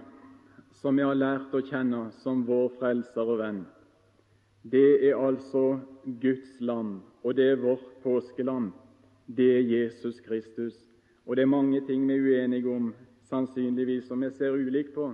som 0.79 0.97
vi 0.97 1.03
har 1.03 1.15
lært 1.15 1.55
å 1.55 1.63
kjenne 1.63 2.09
som 2.23 2.45
vår 2.47 2.69
frelser 2.79 3.31
og 3.31 3.39
venn. 3.41 3.63
Det 4.63 5.09
er 5.09 5.19
altså 5.19 5.81
Guds 6.23 6.59
lam, 6.61 7.01
og 7.23 7.35
det 7.39 7.49
er 7.53 7.63
vårt 7.63 7.87
påskelam. 8.03 8.73
Det 9.27 9.49
er 9.57 9.71
Jesus 9.71 10.21
Kristus. 10.27 10.75
Og 11.27 11.37
det 11.37 11.43
er 11.43 11.51
mange 11.51 11.81
ting 11.87 12.07
vi 12.09 12.19
er 12.19 12.27
uenige 12.27 12.71
om, 12.71 12.93
sannsynligvis, 13.31 14.07
som 14.09 14.23
vi 14.23 14.31
ser 14.31 14.55
ulikt 14.55 14.95
på. 14.95 15.13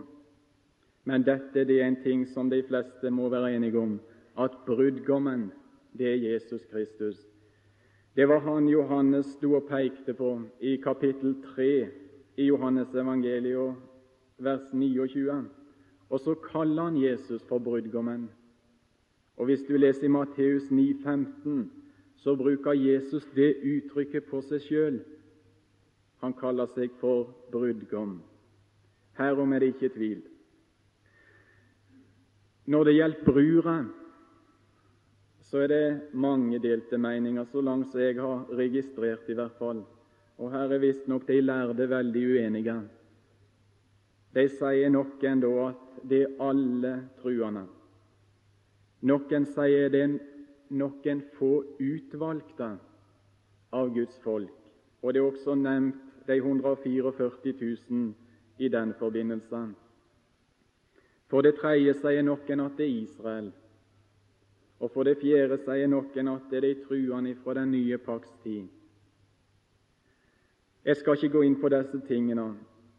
Men 1.05 1.25
dette 1.25 1.65
det 1.69 1.81
er 1.81 1.89
en 1.89 2.03
ting 2.03 2.25
som 2.29 2.51
de 2.51 2.63
fleste 2.63 3.11
må 3.11 3.29
være 3.29 3.55
enige 3.57 3.79
om, 3.79 4.01
at 4.39 4.57
brudgommen, 4.67 5.51
det 5.93 6.09
er 6.13 6.33
Jesus 6.33 6.65
Kristus. 6.71 7.19
Det 8.17 8.29
var 8.29 8.41
han 8.41 8.69
Johannes 8.69 9.27
sto 9.27 9.53
og 9.55 9.69
pekte 9.69 10.15
på 10.15 10.41
i 10.61 10.77
kapittel 10.77 11.37
3 11.55 11.89
i 12.37 12.47
Johannes 12.47 12.95
evangeliet, 12.95 13.75
vers 14.39 14.73
29. 14.73 15.45
Og 16.11 16.21
så 16.21 16.35
kaller 16.35 16.83
han 16.83 16.97
Jesus 16.97 17.43
for 17.49 17.59
brudgommen. 17.59 18.31
Og 19.37 19.45
Hvis 19.45 19.63
du 19.69 19.77
leser 19.77 20.05
i 20.05 20.09
Matteus 20.09 20.71
9, 20.71 20.95
15, 21.03 21.73
så 22.17 22.37
bruker 22.37 22.73
Jesus 22.73 23.27
det 23.35 23.57
uttrykket 23.63 24.25
på 24.31 24.41
seg 24.41 24.63
sjøl. 24.63 25.01
Han 26.23 26.33
kaller 26.33 26.71
seg 26.71 26.95
for 27.01 27.35
brudgom. 27.53 28.23
Herom 29.19 29.53
er 29.53 29.59
det 29.59 29.75
ikke 29.75 29.91
tvil. 29.95 30.23
Når 32.67 32.85
det 32.85 32.95
gjelder 32.97 33.25
brura, 33.25 33.77
så 35.45 35.61
er 35.61 35.69
det 35.69 36.01
mange 36.17 36.59
delte 36.59 36.99
meninger, 36.99 37.45
så 37.45 37.61
langt 37.61 37.91
som 37.93 38.01
jeg 38.01 38.17
har 38.17 38.47
registrert 38.57 39.29
i 39.29 39.37
hvert 39.37 39.59
fall. 39.59 39.83
Og 40.41 40.51
her 40.51 40.73
er 40.73 40.81
visstnok 40.83 41.27
de 41.29 41.41
lærde 41.41 41.89
veldig 41.91 42.23
uenige. 42.33 42.77
De 44.35 44.47
sier 44.51 44.91
noen 44.91 45.43
da 45.45 45.53
at 45.69 46.01
det 46.09 46.23
er 46.25 46.41
alle 46.43 46.95
truende. 47.21 47.67
Noen 49.05 49.47
sier 49.47 49.93
det 49.93 50.03
er 50.07 50.17
noen 50.75 51.23
få 51.37 51.53
utvalgte 51.79 52.73
av 53.77 53.93
Guds 53.95 54.17
folk. 54.25 54.51
Og 55.05 55.13
det 55.13 55.21
er 55.21 55.29
også 55.29 55.55
nevnt 55.61 56.01
de 56.27 56.41
144 56.41 57.53
000 57.61 58.15
i 58.59 58.69
den 58.73 58.95
forbindelse. 58.99 59.67
For 61.31 61.43
det 61.43 61.57
tredje 61.59 61.95
sier 62.01 62.23
noen 62.23 62.65
at 62.65 62.79
det 62.79 62.87
er 62.87 63.03
Israel. 63.03 63.53
Og 64.81 64.91
for 64.93 65.07
det 65.09 65.19
fjerde 65.23 65.59
sier 65.65 65.89
noen 65.89 66.31
at 66.35 66.51
det 66.51 66.59
er 66.61 66.67
de 66.69 66.75
truende 66.85 67.35
fra 67.45 67.55
den 67.61 67.73
nye 67.73 67.99
pakts 67.99 68.33
tid. 68.43 68.67
Jeg 70.85 70.97
skal 71.01 71.17
ikke 71.17 71.33
gå 71.39 71.43
inn 71.47 71.57
på 71.57 71.71
disse 71.73 72.01
tingene, 72.05 72.51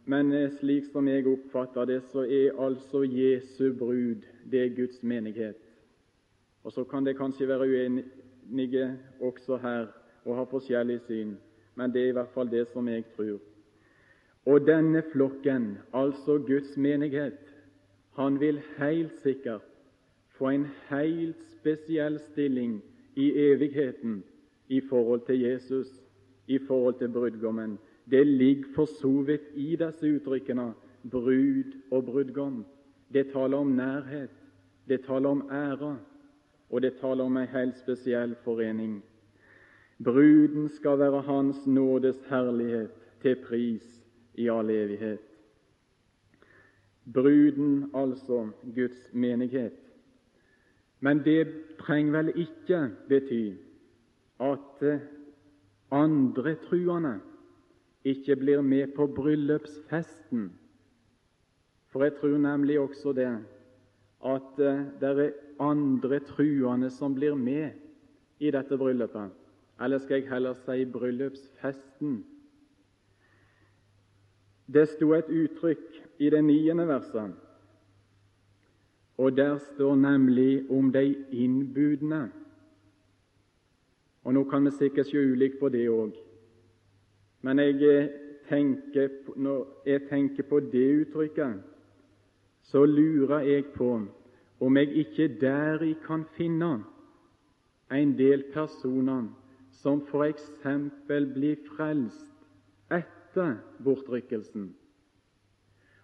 men 0.09 0.31
slik 0.57 0.87
som 0.89 1.05
jeg 1.07 1.27
oppfatter 1.29 1.85
det, 1.85 1.99
så 2.09 2.23
er 2.25 2.57
altså 2.57 3.03
Jesu 3.05 3.73
brud 3.77 4.25
det 4.49 4.63
er 4.63 4.73
Guds 4.73 5.03
menighet. 5.03 5.61
Og 6.63 6.71
Så 6.71 6.83
kan 6.83 7.05
det 7.05 7.17
kanskje 7.17 7.47
være 7.47 7.69
uenige 7.69 8.97
også 9.21 9.57
her 9.57 9.87
og 10.25 10.35
ha 10.35 10.43
forskjellig 10.49 10.99
syn, 11.05 11.37
men 11.75 11.93
det 11.93 12.01
er 12.01 12.07
i 12.07 12.17
hvert 12.17 12.33
fall 12.33 12.49
det 12.49 12.67
som 12.73 12.87
jeg 12.87 13.05
tror. 13.15 13.37
Og 14.45 14.67
denne 14.67 15.03
flokken, 15.11 15.77
altså 15.93 16.37
Guds 16.47 16.77
menighet, 16.77 17.37
han 18.15 18.39
vil 18.39 18.61
helt 18.77 19.13
sikkert 19.23 19.61
få 20.37 20.49
en 20.49 20.67
helt 20.89 21.43
spesiell 21.59 22.19
stilling 22.19 22.81
i 23.15 23.31
evigheten 23.51 24.23
i 24.67 24.81
forhold 24.81 25.21
til 25.25 25.41
Jesus, 25.41 25.87
i 26.47 26.59
forhold 26.67 26.99
til 26.99 27.09
brudgommen. 27.09 27.77
Det 28.11 28.27
ligger 28.27 28.63
for 28.75 28.85
så 28.85 29.21
vidt 29.27 29.51
i 29.55 29.75
disse 29.75 30.15
uttrykkene 30.15 30.73
brud 31.11 31.75
og 31.91 32.05
brudgom. 32.05 32.65
Det 33.13 33.27
taler 33.33 33.57
om 33.57 33.67
nærhet, 33.67 34.31
det 34.87 35.03
taler 35.05 35.29
om 35.29 35.49
ære, 35.51 35.97
og 36.69 36.81
det 36.81 36.93
taler 37.01 37.23
om 37.23 37.37
en 37.37 37.47
helt 37.47 37.77
spesiell 37.77 38.35
forening. 38.43 39.03
Bruden 40.03 40.69
skal 40.69 40.99
være 40.99 41.21
Hans 41.21 41.67
nådes 41.67 42.23
herlighet 42.29 42.89
til 43.21 43.35
pris 43.35 44.05
i 44.35 44.49
all 44.49 44.69
evighet. 44.69 45.34
Bruden, 47.13 47.91
altså 47.93 48.49
Guds 48.75 49.13
menighet. 49.13 49.73
Men 50.99 51.19
det 51.25 51.47
trenger 51.79 52.11
vel 52.11 52.31
ikke 52.35 52.89
bety 53.09 53.53
at 54.39 54.83
andre 55.91 56.55
truende 56.55 57.19
ikke 58.05 58.35
blir 58.35 58.61
med 58.61 58.93
på 58.95 59.07
bryllupsfesten. 59.07 60.51
For 61.87 62.03
jeg 62.03 62.15
tror 62.19 62.37
nemlig 62.37 62.79
også 62.79 63.13
det 63.13 63.29
at 64.25 64.57
det 65.01 65.09
er 65.09 65.31
andre 65.59 66.19
truende 66.19 66.89
som 66.89 67.15
blir 67.15 67.35
med 67.35 67.69
i 68.39 68.51
dette 68.51 68.77
bryllupet. 68.77 69.29
Eller 69.81 69.97
skal 69.97 70.21
jeg 70.21 70.29
heller 70.29 70.53
si 70.53 70.85
bryllupsfesten? 70.85 72.23
Det 74.73 74.87
sto 74.89 75.13
et 75.13 75.29
uttrykk 75.29 76.03
i 76.19 76.29
det 76.29 76.43
niende 76.43 76.87
verset 76.87 77.35
og 79.17 79.37
der 79.37 79.57
står 79.57 79.95
nemlig 79.95 80.71
om 80.71 80.91
de 80.91 81.15
innbudne. 81.31 82.31
Og 84.23 84.33
Nå 84.33 84.43
kan 84.43 84.65
vi 84.65 84.71
sikkert 84.71 85.05
se 85.05 85.17
ulikt 85.31 85.59
på 85.59 85.69
det 85.69 85.89
òg. 85.89 86.11
Men 87.41 87.59
jeg 87.59 88.09
tenker, 88.49 89.09
når 89.35 89.67
jeg 89.85 90.01
tenker 90.09 90.43
på 90.43 90.59
det 90.59 91.01
uttrykket, 91.01 91.61
så 92.63 92.85
lurer 92.85 93.39
jeg 93.39 93.65
på 93.65 94.01
om 94.59 94.77
jeg 94.77 94.91
ikke 94.95 95.27
deri 95.41 95.93
kan 96.07 96.25
finne 96.33 96.83
en 97.91 98.17
del 98.17 98.43
personer 98.53 99.27
som 99.71 100.01
f.eks. 100.01 100.51
blir 101.07 101.55
frelst 101.75 102.31
etter 102.91 103.14
bortrykkelsen. 103.83 104.75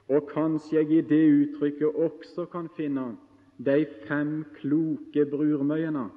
Og 0.09 0.29
kanskje 0.33 0.77
jeg 0.77 0.91
i 0.91 1.01
det 1.01 1.25
uttrykket 1.41 1.95
også 1.95 2.45
kan 2.51 2.67
finne 2.75 3.13
de 3.65 3.85
fem 4.07 4.41
kloke 4.57 5.25
brurmøyene 5.29 6.09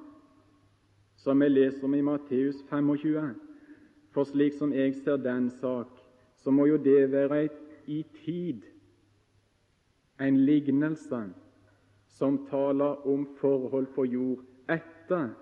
som 1.25 1.39
vi 1.41 1.47
leser 1.49 1.83
om 1.83 1.93
i 1.95 2.01
Matteus 2.05 2.55
25. 2.69 3.33
For 4.13 4.23
slik 4.29 4.53
som 4.59 4.73
jeg 4.73 4.93
ser 4.95 5.17
den 5.17 5.49
sak, 5.49 5.89
så 6.37 6.51
må 6.51 6.67
jo 6.69 6.77
det 6.77 7.11
være 7.11 7.43
et, 7.45 7.61
i 7.87 8.05
tid 8.25 8.61
en 10.21 10.37
lignelse 10.45 11.19
som 12.07 12.37
taler 12.49 13.07
om 13.07 13.27
forhold 13.37 13.85
på 13.95 14.05
jord 14.05 14.41
etter 14.69 15.33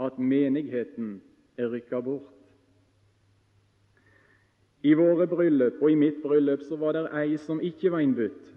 at 0.00 0.18
menigheten 0.18 1.20
er 1.58 1.70
rykka 1.70 2.00
bort. 2.00 2.33
I 4.84 4.92
våre 4.94 5.26
bryllup 5.26 5.80
og 5.80 5.90
i 5.90 5.96
mitt 5.96 6.20
bryllup 6.22 6.62
så 6.68 6.76
var 6.76 6.92
det 6.96 7.06
ei 7.16 7.38
som 7.40 7.60
ikke 7.64 7.92
var 7.92 8.04
innbudt, 8.04 8.52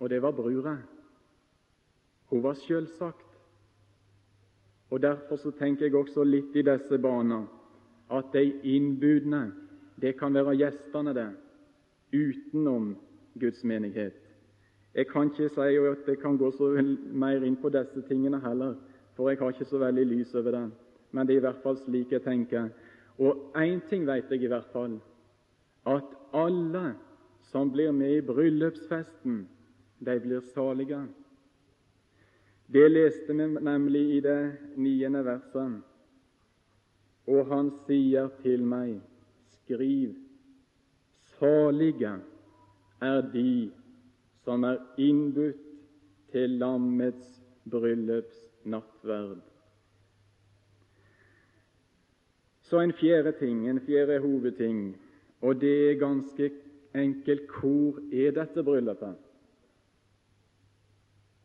og 0.00 0.10
det 0.10 0.18
var 0.22 0.34
brura. 0.34 0.78
Hun 2.30 2.42
var 2.42 2.54
selvsagt. 2.54 3.30
Og 4.90 5.02
Derfor 5.02 5.36
så 5.36 5.50
tenker 5.50 5.86
jeg 5.86 5.94
også 5.94 6.24
litt 6.24 6.56
i 6.56 6.62
disse 6.62 6.98
baner 6.98 7.46
at 8.10 8.32
de 8.32 8.52
innbudne, 8.62 9.52
det 10.00 10.16
kan 10.18 10.34
være 10.34 10.56
gjestene, 10.58 11.14
det, 11.14 11.30
utenom 12.12 12.96
Guds 13.40 13.64
menighet. 13.64 14.18
Jeg 14.94 15.06
kan 15.10 15.30
ikke 15.30 15.48
si 15.48 15.60
at 15.60 16.08
jeg 16.08 16.18
kan 16.22 16.38
gå 16.38 16.50
så 16.54 16.68
mer 17.10 17.42
inn 17.42 17.56
på 17.56 17.70
disse 17.74 18.02
tingene 18.08 18.38
heller, 18.40 18.74
for 19.16 19.30
jeg 19.30 19.38
har 19.38 19.54
ikke 19.54 19.66
så 19.70 19.78
veldig 19.78 20.06
lys 20.06 20.34
over 20.34 20.50
det. 20.50 20.70
Men 21.10 21.26
det 21.26 21.34
er 21.34 21.42
i 21.42 21.46
hvert 21.46 21.62
fall 21.62 21.78
slik 21.78 22.12
jeg 22.12 22.22
tenker. 22.22 22.68
Og 23.18 23.54
én 23.56 23.80
ting 23.88 24.06
vet 24.06 24.30
jeg 24.30 24.42
i 24.42 24.50
hvert 24.50 24.70
fall, 24.72 24.98
at 25.86 26.14
alle 26.34 26.94
som 27.50 27.70
blir 27.70 27.92
med 27.92 28.16
i 28.16 28.24
bryllupsfesten, 28.26 29.44
de 30.04 30.20
blir 30.20 30.40
salige. 30.54 31.04
Det 32.66 32.90
leste 32.90 33.36
vi 33.36 33.46
nemlig 33.46 34.16
i 34.16 34.20
det 34.20 34.56
niende 34.76 35.24
verset. 35.24 35.82
Og 37.26 37.46
han 37.48 37.70
sier 37.86 38.28
til 38.42 38.64
meg, 38.66 38.98
skriv, 39.60 40.16
salige 41.38 42.16
er 43.00 43.22
de 43.32 43.70
som 44.44 44.64
er 44.64 44.80
innbudt 45.00 45.62
til 46.32 46.58
lammets 46.60 47.40
bryllupsnattverd. 47.70 49.53
Så 52.64 52.80
en 52.80 52.92
fjerde 52.96 53.32
ting, 53.38 53.68
en 53.68 53.80
fjerde 53.80 54.18
hovedting, 54.24 54.96
og 55.44 55.60
det 55.60 55.74
er 55.90 56.00
ganske 56.00 56.50
enkelt 56.94 57.50
hvor 57.60 58.00
er 58.12 58.32
dette 58.32 58.64
bryllupet? 58.64 59.14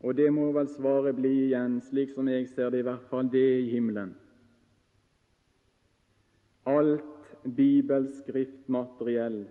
Og 0.00 0.16
det 0.16 0.30
må 0.32 0.46
vel 0.56 0.68
svaret 0.72 1.18
bli 1.18 1.32
igjen, 1.44 1.76
slik 1.84 2.14
som 2.14 2.28
jeg 2.28 2.48
ser 2.48 2.72
det, 2.72 2.80
i 2.80 2.88
hvert 2.88 3.04
fall 3.10 3.28
det 3.28 3.44
i 3.60 3.68
himmelen. 3.68 4.14
Alt 6.66 7.34
bibelskriftmateriell 7.44 9.42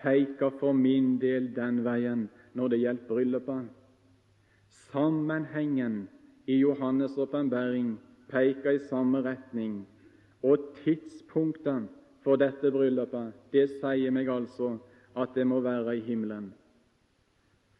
peker 0.00 0.50
for 0.60 0.72
min 0.72 1.18
del 1.20 1.52
den 1.56 1.84
veien 1.84 2.28
når 2.56 2.72
det 2.72 2.80
gjelder 2.80 3.08
bryllupet. 3.08 3.68
Sammenhengen 4.92 6.08
i 6.46 6.62
Johannes' 6.62 7.18
åpenbaring 7.20 7.98
peker 8.28 8.70
i 8.78 8.86
samme 8.88 9.20
retning, 9.24 9.82
og 10.42 10.58
tidspunktet 10.84 11.88
for 12.22 12.38
dette 12.38 12.70
bryllupet 12.70 13.34
det 13.52 13.68
sier 13.78 14.14
meg 14.14 14.30
altså 14.30 14.76
at 15.18 15.34
det 15.34 15.46
må 15.46 15.60
være 15.60 15.96
i 15.98 16.04
himmelen. 16.06 16.52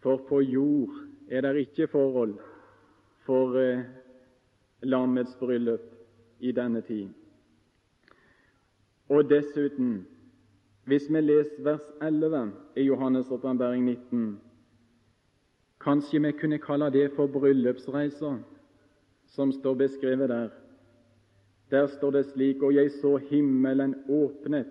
For 0.03 0.21
på 0.29 0.41
jord 0.43 0.95
er 1.31 1.41
det 1.47 1.67
ikke 1.67 1.87
forhold 1.87 2.35
for 3.27 3.57
eh, 3.59 3.85
lammets 4.83 5.37
bryllup 5.41 5.85
i 6.41 6.53
denne 6.53 6.81
tid. 6.81 7.09
Og 9.09 9.31
dessuten, 9.31 10.07
hvis 10.85 11.07
vi 11.09 11.21
leser 11.21 11.63
vers 11.65 11.87
11 12.03 12.53
i 12.77 12.89
Johannes' 12.89 13.31
åpenbaring 13.33 13.85
19 13.85 14.41
Kanskje 15.83 16.21
vi 16.23 16.33
kunne 16.33 16.59
kalle 16.59 16.91
det 16.91 17.11
for 17.17 17.27
bryllupsreiser, 17.27 18.39
som 19.27 19.53
står 19.53 19.75
beskrevet 19.75 20.29
der. 20.29 20.49
Der 21.73 21.87
står 21.89 22.11
det 22.11 22.27
slik 22.27 22.63
Og 22.63 22.75
jeg 22.75 22.91
så 23.01 23.17
himmelen 23.17 23.95
åpnet, 24.09 24.69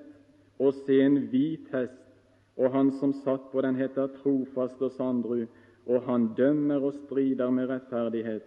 og 0.60 0.74
se 0.86 1.00
en 1.02 1.18
hvit 1.32 1.68
hest, 1.74 1.98
og 2.58 2.72
han 2.72 2.92
som 3.00 3.14
satt 3.24 3.48
på 3.52 3.62
den, 3.66 3.76
heter 3.76 4.12
Trofast 4.22 4.82
og 4.82 4.92
Sandru, 4.92 5.46
og 5.86 6.04
han 6.06 6.28
dømmer 6.38 6.84
og 6.86 6.94
strider 6.94 7.50
med 7.50 7.70
rettferdighet. 7.72 8.46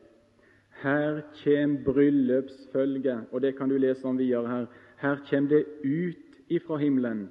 Her 0.82 1.20
kjem 1.40 1.80
bryllupsfølget, 1.84 3.26
og 3.32 3.42
det 3.42 3.56
kan 3.58 3.68
du 3.68 3.76
lese 3.76 4.06
om 4.06 4.18
videre 4.18 4.46
her. 4.48 4.66
Her 5.02 5.16
kjem 5.26 5.48
det 5.48 5.64
ut 5.82 6.38
ifra 6.48 6.78
himmelen, 6.78 7.26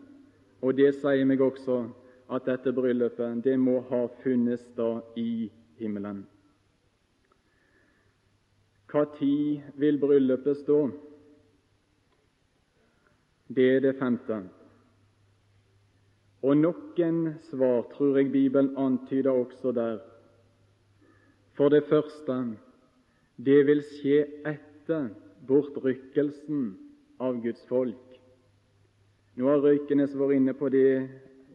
og 0.62 0.76
det 0.78 0.92
sier 1.00 1.24
meg 1.26 1.42
også 1.42 1.86
at 2.34 2.46
dette 2.48 2.76
bryllupet 2.76 3.44
det 3.46 3.56
må 3.60 3.80
ha 3.88 4.06
funnet 4.24 4.60
sted 4.60 5.20
i 5.20 5.50
himmelen. 5.80 6.26
Hva 8.92 9.08
tid 9.18 9.74
vil 9.80 9.98
bryllupet 10.00 10.60
stå? 10.60 10.80
Det 13.48 13.76
er 13.76 13.80
det 13.80 13.96
femte. 14.00 14.38
Og 16.44 16.58
noen 16.60 17.20
svar 17.50 17.84
tror 17.94 18.18
jeg 18.18 18.32
Bibelen 18.32 18.74
antyder 18.78 19.32
også 19.32 19.72
der. 19.72 20.00
For 21.56 21.70
det 21.70 21.84
første 21.90 22.38
det 23.38 23.66
vil 23.68 23.82
skje 23.84 24.24
etter 24.48 25.10
bortrykkelsen 25.48 26.74
av 27.20 27.40
Guds 27.44 27.64
folk. 27.68 28.18
Nå 29.36 29.48
har 29.50 29.64
Røykenes 29.64 30.14
vært 30.18 30.36
inne 30.38 30.54
på 30.54 30.70
det 30.70 31.10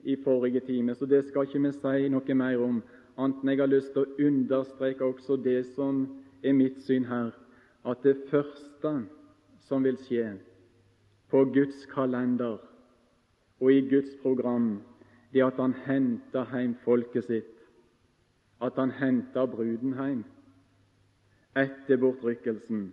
i 0.09 0.17
forrige 0.25 0.61
time, 0.67 0.95
så 0.95 1.07
det 1.07 1.25
skal 1.29 1.47
ikke 1.47 1.63
vi 1.63 1.73
si 1.77 2.09
noe 2.11 2.35
mer 2.35 2.63
om, 2.63 2.81
annet 3.19 3.43
enn 3.43 3.53
jeg 3.53 3.61
har 3.61 3.71
lyst 3.71 3.93
til 3.95 4.05
å 4.05 4.29
understreke 4.29 5.05
også 5.05 5.37
det 5.43 5.61
som 5.75 6.07
er 6.43 6.57
mitt 6.57 6.81
syn 6.87 7.07
her, 7.07 7.31
at 7.85 8.03
det 8.03 8.17
første 8.31 8.95
som 9.69 9.85
vil 9.85 9.99
skje 10.07 10.33
på 11.31 11.45
Guds 11.45 11.87
kalender 11.87 12.59
og 13.61 13.73
i 13.73 13.81
Guds 13.91 14.15
program, 14.23 14.83
det 15.33 15.43
at 15.45 15.57
Han 15.57 15.75
henta 15.87 16.45
hjem 16.53 16.75
folket 16.85 17.25
sitt, 17.25 17.55
at 18.63 18.79
Han 18.79 18.91
henta 18.91 19.45
bruden 19.47 19.95
hjem 19.99 20.25
etter 21.59 21.99
bortrykkelsen. 21.99 22.93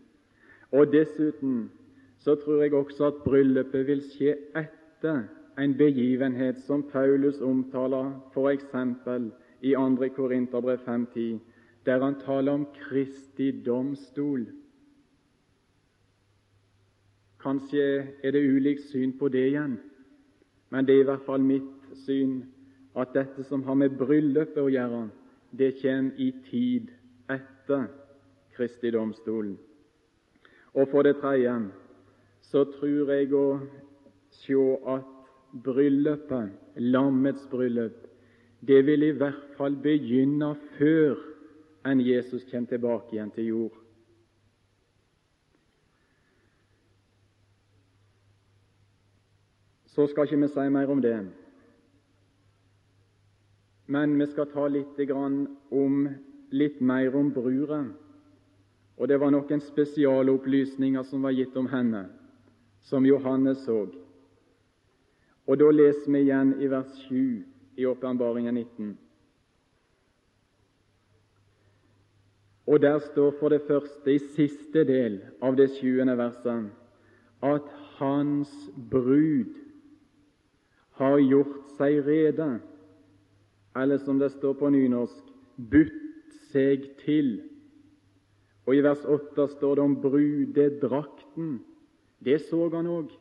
Og 0.71 0.91
dessuten 0.91 1.71
så 2.17 2.35
tror 2.35 2.61
jeg 2.61 2.73
også 2.73 3.07
at 3.07 3.23
bryllupet 3.23 3.87
vil 3.87 4.01
skje 4.01 4.35
etter 4.57 5.23
en 5.59 5.75
begivenhet 5.77 6.59
som 6.65 6.83
Paulus 6.83 7.41
omtaler 7.41 8.11
f.eks. 8.33 8.65
i 9.61 9.73
2. 9.73 10.09
Korinterbrev 10.15 10.79
5.10, 10.87 11.37
der 11.85 12.03
han 12.03 12.19
taler 12.25 12.51
om 12.51 12.65
Kristi 12.73 13.51
domstol. 13.65 14.47
Kanskje 17.45 18.07
er 18.23 18.33
det 18.33 18.41
ulikt 18.41 18.87
syn 18.89 19.11
på 19.19 19.27
det 19.29 19.43
igjen, 19.51 19.75
men 20.73 20.85
det 20.85 20.95
er 20.95 21.03
i 21.03 21.09
hvert 21.11 21.25
fall 21.27 21.43
mitt 21.45 21.91
syn 22.01 22.39
at 22.97 23.11
dette 23.13 23.43
som 23.45 23.61
har 23.67 23.77
med 23.77 23.93
bryllupet 23.99 24.57
å 24.63 24.71
gjøre, 24.73 25.03
det 25.53 25.75
kommer 25.77 26.17
i 26.17 26.31
tid 26.49 26.89
etter 27.29 27.85
Kristi 28.55 28.89
domstol. 28.95 29.53
Og 30.73 30.89
for 30.89 31.05
det 31.05 31.19
tredje 31.21 31.53
så 32.49 32.65
tror 32.79 33.13
jeg 33.13 33.29
å 33.37 33.45
se 34.33 34.57
at 34.95 35.13
bryllupet, 35.69 36.49
lammets 36.81 37.45
bryllup, 37.53 38.01
det 38.65 38.81
vil 38.89 39.05
i 39.05 39.13
hvert 39.21 39.53
fall 39.59 39.77
begynne 39.85 40.55
før 40.79 41.19
enn 41.85 42.01
Jesus 42.01 42.47
kommer 42.49 42.73
tilbake 42.73 43.13
igjen 43.13 43.33
til 43.37 43.51
jord. 43.53 43.84
Så 49.95 50.07
skal 50.11 50.27
ikke 50.27 50.41
vi 50.41 50.47
si 50.51 50.69
mer 50.69 50.89
om 50.91 51.01
det. 51.01 51.17
Men 53.87 54.17
vi 54.19 54.25
skal 54.27 54.49
ta 54.51 54.67
litt, 54.67 54.97
om, 55.71 56.09
litt 56.51 56.81
mer 56.81 57.15
om 57.15 57.31
brura. 57.31 57.85
og 58.97 59.07
det 59.07 59.19
var 59.19 59.31
noen 59.31 59.59
spesialopplysninger 59.59 61.03
som 61.03 61.23
var 61.23 61.33
gitt 61.35 61.55
om 61.59 61.67
henne, 61.67 62.05
som 62.79 63.05
Johannes 63.05 63.65
så. 63.65 63.81
Og 65.47 65.57
da 65.59 65.67
leser 65.71 66.11
vi 66.11 66.21
igjen 66.23 66.53
i 66.63 66.69
vers 66.71 66.93
7 67.09 67.43
i 67.75 67.85
Åpenbaringen 67.85 68.55
19. 68.55 68.93
Og 72.67 72.81
der 72.81 72.99
står 72.99 73.35
for 73.39 73.49
det 73.49 73.61
første, 73.67 74.15
i 74.15 74.19
siste 74.19 74.85
del 74.87 75.19
av 75.43 75.59
det 75.59 75.69
sjuende 75.75 76.15
verset, 76.17 76.71
at 77.43 77.67
Hans 77.99 78.51
brud 78.91 79.64
har 80.99 81.17
gjort 81.19 81.75
seg 81.77 81.99
rede, 82.05 82.47
eller 83.75 83.99
som 84.03 84.19
det 84.19 84.31
står 84.35 84.55
på 84.59 84.71
nynorsk, 84.71 85.27
budt 85.57 86.35
seg 86.51 86.87
til. 87.03 87.37
Og 88.65 88.77
i 88.77 88.83
vers 88.83 89.03
8 89.03 89.47
står 89.57 89.77
det 89.77 89.83
om 89.83 89.95
brudedrakten. 90.01 91.59
Det 92.23 92.39
så 92.47 92.69
han 92.73 92.87
òg, 92.89 93.11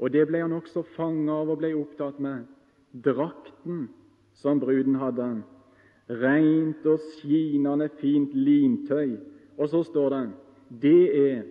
og 0.00 0.12
det 0.12 0.24
ble 0.28 0.40
han 0.42 0.56
også 0.56 0.82
fanget 0.96 1.32
av 1.34 1.52
og 1.52 1.60
ble 1.60 1.74
opptatt 1.76 2.20
med. 2.22 2.48
Drakten 2.90 3.88
som 4.40 4.58
bruden 4.58 4.96
hadde, 4.98 5.28
rent 6.08 6.86
og 6.88 7.02
skinende 7.12 7.90
fint 8.00 8.32
lintøy. 8.34 9.18
Og 9.60 9.68
så 9.68 9.82
står 9.86 10.14
det 10.16 10.22
det 10.80 11.02
er 11.18 11.42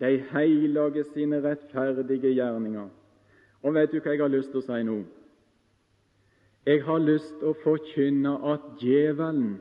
de 0.00 0.16
hellige 0.30 1.04
sine 1.12 1.42
rettferdige 1.44 2.32
gjerninger. 2.32 2.88
Og 3.62 3.74
vet 3.74 3.92
du 3.92 4.00
hva 4.00 4.14
jeg 4.14 4.22
har 4.22 4.32
lyst 4.32 4.52
til 4.52 4.62
å 4.62 4.66
si 4.66 4.82
nå? 4.86 5.00
Jeg 6.66 6.84
har 6.84 7.02
lyst 7.02 7.32
til 7.40 7.50
å 7.50 7.58
forkynne 7.64 8.36
at 8.52 8.64
djevelen 8.80 9.58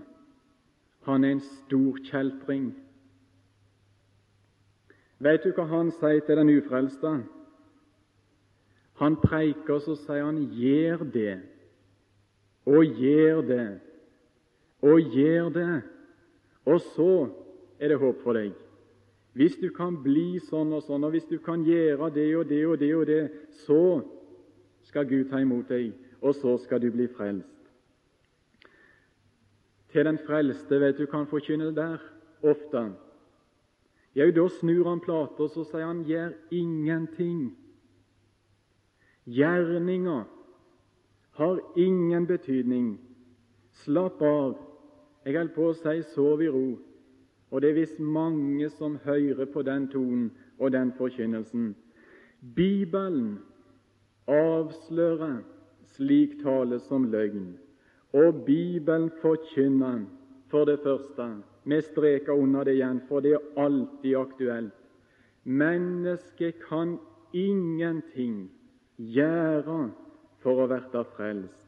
han 1.08 1.24
er 1.24 1.38
en 1.38 1.44
stor 1.44 2.00
kjeltring. 2.10 2.70
Vet 5.20 5.44
du 5.44 5.52
hva 5.56 5.66
han 5.72 5.92
sier 5.96 6.22
til 6.28 6.40
den 6.40 6.52
ufrelste? 6.54 7.14
Han 9.00 9.16
preiker, 9.24 9.80
så 9.80 9.96
sier 9.96 10.26
han 10.28 10.42
'gjør 10.52 11.04
det', 11.14 11.42
og 12.66 12.84
'gjør 12.86 13.42
det', 13.42 13.80
og 14.82 15.00
'gjør 15.00 15.50
det', 15.50 15.82
og 16.66 16.82
så 16.82 17.30
er 17.80 17.88
det 17.88 18.00
håp 18.00 18.22
for 18.24 18.34
deg. 18.34 18.52
Hvis 19.34 19.58
du 19.62 19.70
kan 19.70 20.00
bli 20.04 20.40
sånn 20.42 20.74
og 20.74 20.84
sånn, 20.84 21.06
og 21.06 21.14
hvis 21.14 21.28
du 21.30 21.38
kan 21.44 21.64
gjøre 21.64 22.10
det 22.14 22.30
og 22.38 22.48
det 22.50 22.64
og 22.66 22.80
det 22.82 22.94
og 22.96 23.06
det, 23.08 23.22
så 23.66 24.02
skal 24.90 25.06
Gud 25.06 25.30
ta 25.30 25.42
imot 25.42 25.70
deg, 25.70 25.94
og 26.22 26.34
så 26.36 26.58
skal 26.64 26.82
du 26.82 26.90
bli 26.92 27.08
frelst. 27.14 27.56
Til 29.90 30.06
den 30.06 30.20
frelste 30.26 30.80
vet 30.82 30.98
du 30.98 31.06
kan 31.10 31.28
forkynne 31.30 31.72
der 31.76 32.02
ofte. 32.46 32.90
Jau, 34.18 34.30
da 34.34 34.48
snur 34.50 34.90
han 34.90 35.02
plata, 35.02 35.48
så 35.48 35.64
sier 35.64 35.86
han 35.86 36.04
'gjør 36.06 36.34
ingenting'. 36.52 37.56
Gjerninga 39.26 40.24
har 41.32 41.60
ingen 41.76 42.28
betydning. 42.28 43.00
Slapp 43.72 44.22
av. 44.22 44.58
Jeg 45.26 45.38
holder 45.38 45.54
på 45.56 45.70
å 45.70 45.74
si 45.74 46.02
'sov 46.02 46.42
i 46.42 46.50
ro'. 46.50 46.89
Og 47.52 47.62
det 47.62 47.70
er 47.70 47.80
visst 47.80 48.00
mange 48.00 48.70
som 48.70 48.98
hører 49.04 49.46
på 49.54 49.62
den 49.62 49.88
tonen 49.88 50.32
og 50.60 50.72
den 50.72 50.92
forkynnelsen. 50.98 51.76
Bibelen 52.56 53.40
avslører 54.28 55.42
slik 55.96 56.38
tale 56.44 56.80
som 56.80 57.10
løgn. 57.12 57.58
Og 58.14 58.46
Bibelen 58.46 59.10
forkynner 59.22 60.06
for 60.50 60.66
det 60.66 60.80
første 60.84 61.44
Vi 61.64 61.82
streker 61.82 62.34
under 62.34 62.64
det 62.64 62.74
igjen, 62.74 63.02
for 63.08 63.20
det 63.20 63.34
er 63.34 63.64
alltid 63.64 64.16
aktuelt. 64.16 64.74
Mennesket 65.44 66.56
kan 66.70 66.98
ingenting 67.34 68.50
gjøre 68.98 69.92
for 70.42 70.64
å 70.64 70.68
bli 70.72 71.04
frelst. 71.16 71.68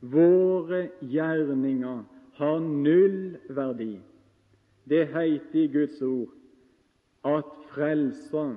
Våre 0.00 0.88
gjerninger 1.00 2.00
har 2.38 2.58
null 2.60 3.36
verdi. 3.48 4.00
Det 4.88 5.06
heter 5.06 5.54
i 5.54 5.66
Guds 5.66 6.02
ord 6.02 6.28
at 7.24 7.44
frelsa, 7.70 8.54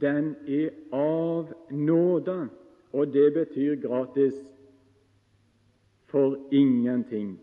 den 0.00 0.36
er 0.46 0.70
av 0.92 1.52
nåde, 1.70 2.48
og 2.92 3.12
det 3.12 3.32
betyr 3.34 3.76
gratis 3.80 4.34
for 6.08 6.36
ingenting. 6.52 7.38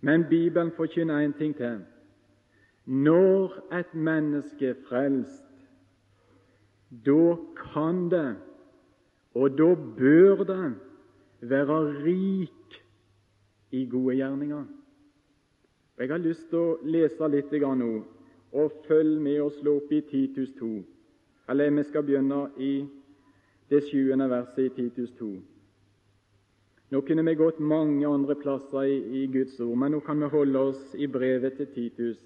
Men 0.00 0.24
Bibelen 0.30 0.70
forkynner 0.76 1.18
en 1.18 1.32
ting 1.32 1.56
til. 1.56 1.80
Når 2.84 3.74
et 3.78 3.94
menneske 3.94 4.66
er 4.66 4.78
frelst, 4.88 5.44
da 7.06 7.36
kan 7.72 8.10
det, 8.10 8.36
og 9.34 9.58
da 9.58 9.74
bør 9.98 10.44
det, 10.44 10.74
være 11.40 12.04
rik 12.04 12.82
i 13.70 13.88
gode 13.90 14.16
gjerninger. 14.16 14.64
Jeg 16.00 16.08
har 16.08 16.22
lyst 16.24 16.46
til 16.48 16.56
å 16.56 16.76
lese 16.88 17.26
litt 17.28 17.50
nå, 17.52 17.90
og 18.56 18.76
følg 18.86 19.18
med 19.20 19.42
og 19.44 19.52
slå 19.52 19.74
opp 19.82 19.90
i 19.92 20.00
Titus 20.08 20.48
2. 20.56 20.68
Eller 21.52 21.70
vi 21.76 21.82
skal 21.84 22.06
begynne 22.06 22.38
i 22.56 22.86
det 23.68 23.82
sjuende 23.90 24.30
verset 24.30 24.64
i 24.64 24.70
Titus 24.78 25.10
2. 25.18 25.28
Nå 26.90 27.02
kunne 27.04 27.24
vi 27.28 27.34
gått 27.36 27.60
mange 27.60 28.08
andre 28.08 28.34
plasser 28.34 28.88
i, 28.88 28.96
i 29.20 29.26
Guds 29.28 29.60
ord, 29.60 29.76
men 29.76 29.92
nå 29.92 30.00
kan 30.00 30.24
vi 30.24 30.30
holde 30.32 30.62
oss 30.70 30.96
i 30.96 31.06
brevet 31.06 31.60
til 31.60 31.68
Titus. 31.74 32.18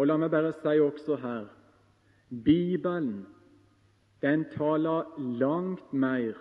Og 0.00 0.08
la 0.08 0.16
meg 0.16 0.32
bare 0.32 0.56
si 0.56 0.80
også 0.80 1.20
her 1.20 1.44
Bibelen 2.32 3.26
den 4.24 4.48
taler 4.56 5.04
langt 5.36 5.92
mer 5.92 6.32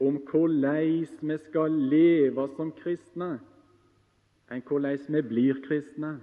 om 0.00 0.16
hvordan 0.30 1.06
vi 1.20 1.36
skal 1.38 1.70
leve 1.92 2.48
som 2.56 2.72
kristne, 2.72 3.38
enn 4.50 4.64
hvordan 4.66 5.16
vi 5.16 5.22
blir 5.28 5.60
kristne. 5.66 6.16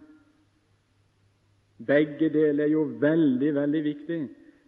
Begge 1.78 2.30
deler 2.34 2.66
er 2.66 2.74
jo 2.74 2.88
veldig, 3.00 3.54
veldig 3.56 3.84
viktig. 3.84 4.22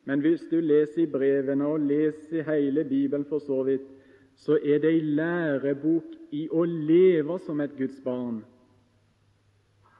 Men 0.05 0.21
hvis 0.21 0.45
du 0.51 0.59
leser 0.61 1.03
i 1.03 1.11
brevene 1.11 1.65
og 1.65 1.79
leser 1.85 2.45
hele 2.45 2.83
Bibelen 2.85 3.25
for 3.29 3.39
så 3.39 3.63
vidt, 3.63 3.87
så 4.35 4.59
er 4.63 4.79
det 4.79 4.93
en 4.93 5.09
lærebok 5.17 6.15
i 6.31 6.45
å 6.51 6.63
leve 6.63 7.39
som 7.45 7.59
et 7.61 7.75
Guds 7.77 7.99
barn 8.05 8.43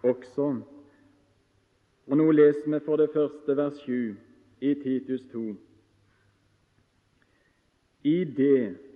også. 0.03 0.61
Og 2.09 2.17
Nå 2.17 2.31
leser 2.31 2.71
vi 2.71 2.79
for 2.85 2.97
det 2.97 3.09
første 3.13 3.57
vers 3.57 3.81
7 3.85 4.15
i 4.61 4.73
Titus 4.83 5.25
2. 5.33 5.43
I 8.03 8.23
det 8.23 8.88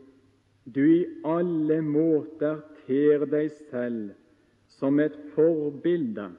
du 0.66 0.84
i 0.84 1.06
alle 1.28 1.82
måter 1.82 2.62
ter 2.86 3.26
deg 3.32 3.52
selv 3.70 4.14
som 4.78 5.00
et 5.04 5.16
forbilde 5.36 6.30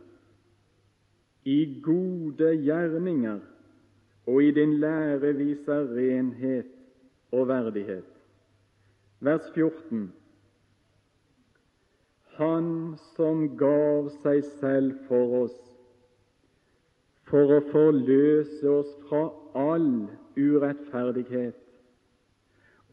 i 1.44 1.58
gode 1.84 2.54
gjerninger 2.64 3.40
og 4.26 4.42
i 4.42 4.50
din 4.56 4.78
lære 4.80 5.34
viser 5.37 5.90
renhet 5.92 6.70
og 7.32 7.48
verdighet. 7.48 8.08
Vers 9.20 9.50
14. 9.54 10.12
Han 12.38 12.70
som 13.14 13.44
gav 13.60 14.08
seg 14.22 14.40
selv 14.60 15.04
for 15.08 15.37
oss, 15.44 15.58
for 17.28 17.52
å 17.58 17.60
forløse 17.68 18.72
oss 18.72 18.96
fra 19.08 19.26
all 19.54 19.92
urettferdighet 20.37 21.63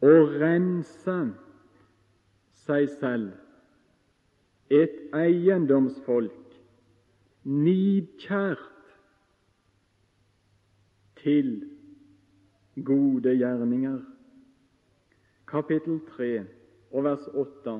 og 0.02 0.34
rense 0.42 1.16
seg 2.64 2.88
selv, 2.98 3.30
et 4.72 4.94
eiendomsfolk, 5.14 6.56
nidkjært 7.42 8.70
til 11.22 11.52
gode 12.86 13.36
gjerninger. 13.36 13.98
Kapittel 15.46 16.00
3 16.16 16.30
og 16.92 17.04
vers 17.04 17.28
8. 17.34 17.76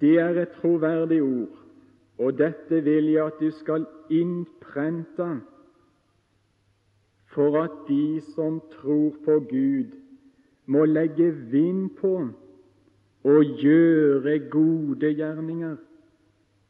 Det 0.00 0.14
er 0.18 0.42
et 0.42 0.56
troverdig 0.58 1.20
ord, 1.22 1.58
og 2.18 2.38
dette 2.38 2.82
vil 2.84 3.12
jeg 3.12 3.26
at 3.26 3.38
du 3.40 3.50
skal 3.60 3.86
innprente 4.10 5.28
for 7.28 7.62
at 7.62 7.70
de 7.88 8.20
som 8.34 8.60
tror 8.72 9.16
på 9.24 9.40
Gud, 9.50 9.92
må 10.66 10.84
legge 10.84 11.30
vind 11.32 11.90
på 11.96 12.28
og 13.24 13.44
gjøre 13.60 14.38
gode 14.50 15.12
gjerninger. 15.14 15.76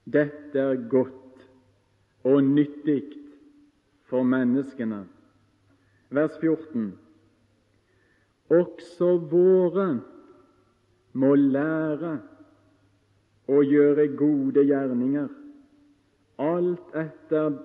Dette 0.06 0.58
er 0.58 0.88
godt 0.90 1.48
og 2.24 2.44
nyttig 2.44 3.02
for 4.08 4.22
menneskene. 4.22 5.04
Vers 6.10 6.38
14. 6.40 6.92
Også 8.50 9.10
våre 9.30 9.88
må 11.12 11.34
lære 11.34 12.14
å 13.48 13.60
gjøre 13.64 14.06
gode 14.16 14.64
gjerninger, 14.68 15.28
alt 16.38 16.96
etter 16.96 17.58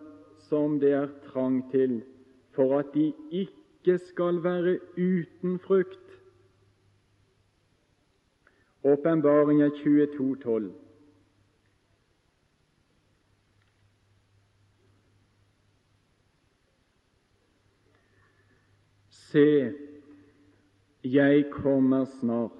som 0.47 0.79
det 0.81 0.91
er 0.97 1.11
trang 1.29 1.61
til, 1.71 2.01
for 2.55 2.79
at 2.79 2.85
de 2.93 3.13
ikke 3.31 3.97
skal 3.97 4.43
være 4.43 4.79
uten 4.97 5.59
frukt. 5.59 5.99
Åpenbaring 8.83 9.61
22, 9.83 10.35
12. 10.35 10.73
Se, 19.09 19.73
jeg 21.03 21.45
kommer 21.51 22.05
snart, 22.05 22.51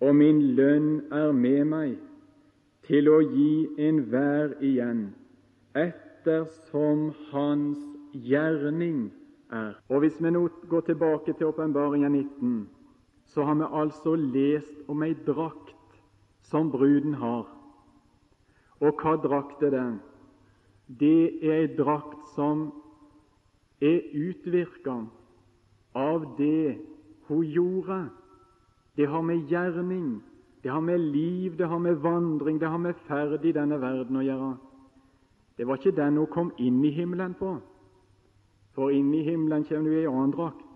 og 0.00 0.16
min 0.16 0.42
lønn 0.42 1.00
er 1.12 1.32
med 1.32 1.64
meg 1.64 1.96
til 2.86 3.10
å 3.10 3.18
gi 3.26 3.54
enhver 3.88 4.54
igjen 4.62 5.02
ettersom 5.74 7.08
hans 7.32 7.91
gjerning 8.12 9.12
er. 9.50 9.74
Og 9.88 10.00
Hvis 10.00 10.22
vi 10.22 10.30
nå 10.30 10.48
går 10.68 10.80
tilbake 10.80 11.32
til 11.32 11.46
åpenbaringen 11.46 12.12
19, 12.12 12.68
så 13.26 13.44
har 13.44 13.54
vi 13.54 13.64
altså 13.72 14.14
lest 14.14 14.88
om 14.88 15.02
ei 15.02 15.14
drakt 15.26 16.00
som 16.42 16.70
bruden 16.70 17.14
har. 17.14 17.46
Og 18.80 18.98
hva 19.00 19.16
drakt 19.16 19.62
er 19.62 19.70
det? 19.70 19.98
Det 21.00 21.44
er 21.44 21.60
ei 21.62 21.68
drakt 21.76 22.26
som 22.34 22.72
er 23.80 24.02
utvirka 24.14 24.98
av 25.94 26.26
det 26.38 26.78
hun 27.28 27.44
gjorde. 27.46 28.08
Det 28.96 29.08
har 29.08 29.22
med 29.22 29.48
gjerning, 29.48 30.22
det 30.62 30.70
har 30.70 30.80
med 30.80 30.98
liv, 30.98 31.56
det 31.56 31.68
har 31.68 31.78
med 31.78 31.94
vandring, 31.94 32.60
det 32.60 32.68
har 32.68 32.78
med 32.78 32.94
ferd 33.08 33.44
i 33.44 33.52
denne 33.52 33.80
verden 33.80 34.16
å 34.16 34.24
gjøre. 34.26 34.52
Det 35.56 35.66
var 35.66 35.78
ikke 35.78 35.96
den 35.96 36.16
hun 36.20 36.26
kom 36.26 36.52
inn 36.58 36.84
i 36.84 36.92
himmelen 36.92 37.34
på, 37.38 37.56
for 38.74 38.90
inn 38.90 39.12
i 39.14 39.22
himmelen 39.26 39.64
kommer 39.68 39.90
du 39.90 40.00
i 40.00 40.06
annen 40.08 40.32
drakt. 40.32 40.68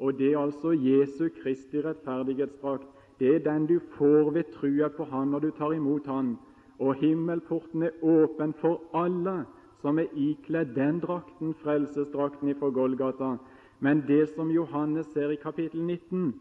Og 0.00 0.18
det 0.18 0.32
er 0.32 0.40
altså 0.40 0.72
Jesu 0.72 1.28
Kristi 1.42 1.82
rettferdighetsdrakt. 1.84 2.88
Det 3.20 3.34
er 3.36 3.44
den 3.44 3.66
du 3.66 3.78
får 3.96 4.30
ved 4.34 4.44
trua 4.54 4.88
på 4.88 5.04
Han 5.04 5.28
når 5.30 5.38
du 5.38 5.50
tar 5.50 5.72
imot 5.72 6.06
Han. 6.06 6.36
Og 6.78 6.94
himmelporten 6.94 7.82
er 7.82 7.98
åpen 8.02 8.54
for 8.58 8.80
alle 8.94 9.44
som 9.82 9.98
er 9.98 10.10
ikledd 10.14 10.74
den 10.74 11.00
drakten, 11.00 11.54
frelsesdrakten 11.54 12.48
ifra 12.48 12.70
Golgata. 12.70 13.36
Men 13.80 14.02
det 14.06 14.28
som 14.34 14.50
Johannes 14.50 15.06
ser 15.14 15.30
i 15.30 15.38
kapittel 15.42 15.82
19, 15.82 16.32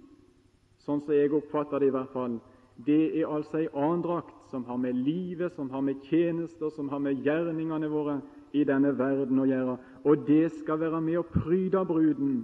sånn 0.82 1.02
som 1.02 1.14
jeg 1.14 1.34
oppfatter 1.34 1.82
det 1.82 1.90
i 1.90 1.96
hvert 1.96 2.14
fall, 2.14 2.40
det 2.86 3.02
er 3.20 3.30
altså 3.30 3.62
ei 3.62 3.70
annen 3.74 4.04
drakt 4.06 4.50
som 4.50 4.66
har 4.66 4.78
med 4.78 4.98
livet, 5.06 5.54
som 5.54 5.70
har 5.70 5.82
med 5.82 6.02
tjenester, 6.10 6.70
som 6.70 6.90
har 6.90 7.02
med 7.02 7.22
gjerningene 7.26 7.90
våre 7.90 8.20
i 8.54 8.64
denne 8.68 8.92
verden 8.98 9.40
å 9.40 9.48
gjøre. 9.48 9.78
Og 10.04 10.26
det 10.28 10.52
skal 10.60 10.80
være 10.82 11.02
med 11.02 11.22
å 11.22 11.28
pryde 11.28 11.84
bruden 11.88 12.42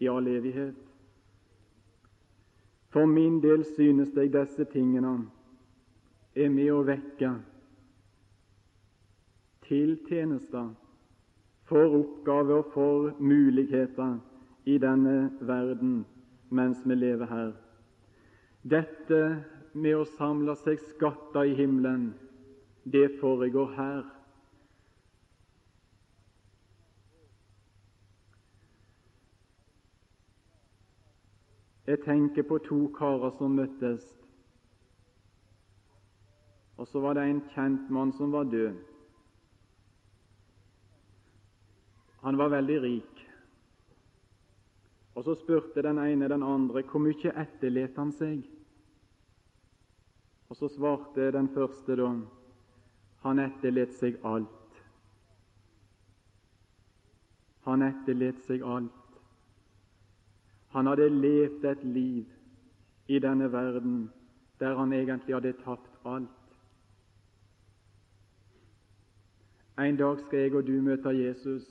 i 0.00 0.08
all 0.10 0.28
evighet. 0.28 0.76
For 2.94 3.10
min 3.10 3.40
del 3.42 3.64
synes 3.74 4.14
jeg 4.14 4.32
disse 4.32 4.64
tingene 4.70 5.16
er 6.34 6.50
med 6.50 6.70
å 6.70 6.84
vekke 6.86 7.32
til 9.66 9.96
tjenester 10.06 10.70
for 11.66 11.96
oppgaver 11.98 12.60
og 12.60 12.70
for 12.74 13.10
muligheter 13.18 14.18
i 14.68 14.76
denne 14.78 15.32
verden 15.40 16.04
mens 16.54 16.82
vi 16.84 16.94
lever 16.94 17.30
her. 17.30 17.52
Dette 18.62 19.20
med 19.74 19.96
å 19.98 20.06
samle 20.14 20.54
seg 20.62 20.78
skatter 20.94 21.50
i 21.50 21.56
himmelen, 21.58 22.12
det 22.84 23.16
foregår 23.20 23.72
her. 23.76 24.04
Jeg 31.86 32.00
tenker 32.04 32.42
på 32.48 32.58
to 32.64 32.86
karer 32.96 33.30
som 33.38 33.56
møttes, 33.58 34.04
og 36.76 36.88
så 36.88 37.00
var 37.00 37.14
det 37.14 37.28
en 37.28 37.42
kjent 37.54 37.90
mann 37.92 38.12
som 38.16 38.32
var 38.32 38.48
død. 38.50 38.78
Han 42.24 42.38
var 42.40 42.48
veldig 42.48 42.82
rik. 42.82 43.20
Og 45.14 45.24
Så 45.24 45.34
spurte 45.34 45.82
den 45.82 45.98
ene 45.98 46.28
den 46.28 46.42
andre 46.42 46.82
hvor 46.82 46.98
mye 47.04 47.32
etterlet 47.36 47.96
han 47.96 48.12
seg. 48.12 48.42
Og 50.48 50.56
Så 50.56 50.68
svarte 50.68 51.30
den 51.32 51.48
første 51.48 51.96
da 52.00 52.08
han 53.22 53.38
etterlet 53.38 53.94
seg 53.94 54.18
alt. 54.24 54.80
Han 57.64 57.82
etterlet 57.82 58.42
seg 58.44 58.64
alt. 58.64 59.03
Han 60.74 60.86
hadde 60.86 61.08
levd 61.08 61.64
et 61.70 61.84
liv 61.84 62.24
i 63.06 63.18
denne 63.18 63.52
verden 63.52 64.10
der 64.58 64.76
han 64.76 64.92
egentlig 64.92 65.34
hadde 65.34 65.52
tapt 65.64 65.90
alt. 66.04 66.30
En 69.78 69.96
dag 69.96 70.20
skal 70.20 70.38
jeg 70.38 70.54
og 70.54 70.66
du 70.66 70.72
møte 70.82 71.08
Jesus. 71.08 71.66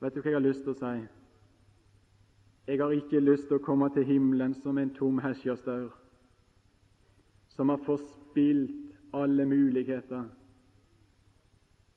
Vet 0.00 0.14
du 0.14 0.20
hva 0.20 0.30
jeg 0.30 0.36
har 0.36 0.44
lyst 0.44 0.64
til 0.64 0.72
å 0.72 0.78
si? 0.80 0.94
Jeg 2.66 2.80
har 2.80 2.92
ikke 2.96 3.20
lyst 3.20 3.48
til 3.48 3.58
å 3.58 3.64
komme 3.64 3.90
til 3.92 4.06
himmelen 4.08 4.54
som 4.62 4.78
en 4.80 4.92
tom 4.96 5.20
hesjastaur, 5.20 5.92
som 7.52 7.68
har 7.68 7.82
forspilt 7.84 8.94
alle 9.12 9.44
muligheter, 9.46 10.24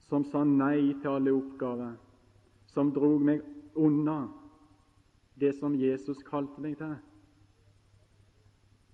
som 0.07 0.27
sa 0.27 0.43
nei 0.43 0.91
til 1.01 1.13
alle 1.13 1.35
oppgaver, 1.35 1.95
som 2.71 2.91
drog 2.95 3.23
meg 3.23 3.47
unna 3.75 4.25
det 5.39 5.55
som 5.55 5.75
Jesus 5.75 6.23
kalte 6.25 6.61
meg 6.61 6.77
til. 6.77 6.95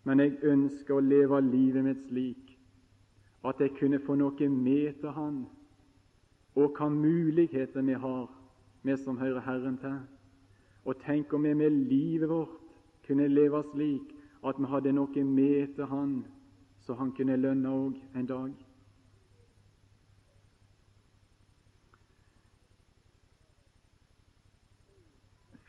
Men 0.04 0.20
jeg 0.20 0.40
ønsker 0.44 0.98
å 0.98 1.04
leve 1.04 1.40
livet 1.46 1.86
mitt 1.86 2.02
slik 2.10 2.50
at 3.48 3.60
jeg 3.60 3.76
kunne 3.80 4.00
få 4.00 4.16
noe 4.16 4.50
med 4.50 5.00
til 5.02 5.12
Han, 5.16 5.44
og 6.56 6.78
hva 6.78 6.88
muligheter 6.90 7.82
vi 7.82 7.96
har 8.00 8.28
vi 8.84 8.98
som 8.98 9.18
hører 9.18 9.42
Herren 9.42 9.78
til. 9.78 9.98
Og 10.86 11.00
tenk 11.00 11.34
om 11.34 11.44
vi 11.44 11.54
med 11.54 11.70
livet 11.90 12.30
vårt 12.30 12.60
kunne 13.08 13.28
leve 13.28 13.64
slik 13.72 14.14
at 14.44 14.60
vi 14.60 14.68
hadde 14.72 14.96
noe 14.96 15.24
med 15.24 15.76
til 15.76 15.86
Han, 15.86 16.26
så 16.80 16.94
Han 16.94 17.12
kunne 17.12 17.40
lønne 17.40 17.70
òg 17.70 18.00
en 18.16 18.26
dag. 18.28 18.63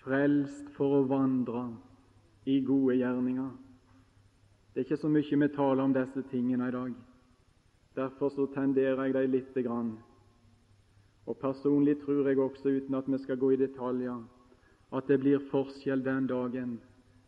Frelst 0.04 0.68
for 0.76 1.00
å 1.00 1.04
vandre 1.08 1.66
i 2.44 2.58
gode 2.60 2.98
gjerninger. 3.00 3.52
Det 4.72 4.82
er 4.82 4.88
ikke 4.88 5.00
så 5.00 5.08
mye 5.08 5.38
vi 5.44 5.52
taler 5.54 5.84
om 5.84 5.94
disse 5.94 6.24
tingene 6.30 6.68
i 6.68 6.74
dag. 6.74 6.96
Derfor 7.96 8.32
så 8.34 8.46
tenderer 8.52 9.06
jeg 9.06 9.14
dem 9.14 9.32
lite 9.32 9.62
grann 9.62 9.94
og 11.26 11.36
Personlig 11.36 12.00
tror 12.00 12.28
jeg 12.28 12.38
også, 12.38 12.68
uten 12.68 12.94
at 12.94 13.04
vi 13.08 13.18
skal 13.18 13.38
gå 13.38 13.50
i 13.50 13.56
detaljer, 13.56 14.24
at 14.92 15.08
det 15.08 15.20
blir 15.20 15.40
forskjell 15.50 16.04
den 16.04 16.26
dagen 16.26 16.80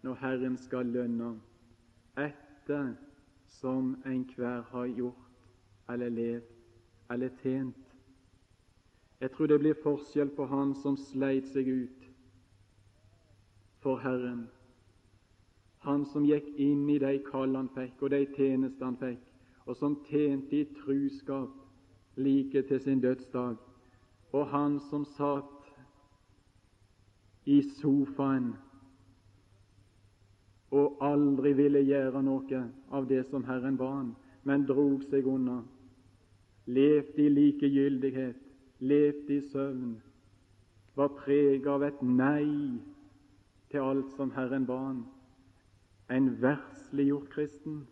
når 0.02 0.18
Herren 0.20 0.56
skal 0.60 0.86
lønne 0.86 1.32
etter 2.16 2.92
som 3.48 3.94
enhver 4.06 4.62
har 4.70 4.86
gjort 4.86 5.88
eller 5.88 6.12
levd 6.12 6.52
eller 7.10 7.32
tjent. 7.42 7.82
Jeg 9.20 9.32
tror 9.32 9.46
det 9.46 9.60
blir 9.60 9.80
forskjell 9.82 10.28
på 10.36 10.44
han 10.46 10.74
som 10.82 10.96
sleit 11.00 11.48
seg 11.54 11.68
ut 11.68 11.95
for 13.86 13.96
Herren, 14.02 14.48
han 15.86 16.04
som 16.10 16.24
gikk 16.26 16.46
inn 16.58 16.88
i 16.90 16.96
de 16.98 17.20
kall 17.22 17.52
han 17.54 17.68
fikk, 17.70 18.00
og 18.02 18.10
de 18.10 18.24
tjenester 18.34 18.82
han 18.82 18.96
fikk, 18.98 19.20
og 19.62 19.76
som 19.78 19.92
tjente 20.08 20.56
i 20.58 20.64
truskap 20.80 21.52
like 22.18 22.62
til 22.66 22.80
sin 22.82 23.02
dødsdag, 23.04 23.60
og 24.34 24.48
han 24.50 24.80
som 24.88 25.04
satt 25.14 25.68
i 27.46 27.60
sofaen 27.76 28.48
og 30.74 30.98
aldri 31.06 31.54
ville 31.54 31.84
gjøre 31.86 32.24
noe 32.26 32.64
av 32.90 33.06
det 33.06 33.22
som 33.30 33.46
Herren 33.46 33.78
ba 33.78 33.92
han, 33.92 34.10
men 34.42 34.66
drog 34.66 35.06
seg 35.12 35.30
unna, 35.30 35.60
levde 36.66 37.22
i 37.22 37.30
likegyldighet, 37.38 38.42
levde 38.82 39.38
i 39.38 39.46
søvn, 39.54 39.94
var 40.98 41.14
preget 41.22 41.70
av 41.70 41.86
et 41.86 42.02
nei 42.02 42.82
til 43.70 43.78
alt 43.78 44.12
som 44.16 44.30
Herren 44.30 44.66
ba 44.66 44.76
han. 44.76 45.06
En 46.10 46.42
versliggjort 46.42 47.30
kristen. 47.30 47.86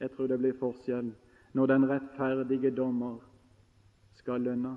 Jeg 0.00 0.10
tror 0.10 0.26
det 0.26 0.38
blir 0.38 0.56
forskjell 0.58 1.12
når 1.52 1.66
den 1.66 1.84
rettferdige 1.88 2.70
dommer 2.74 3.18
skal 4.16 4.40
lønne. 4.40 4.76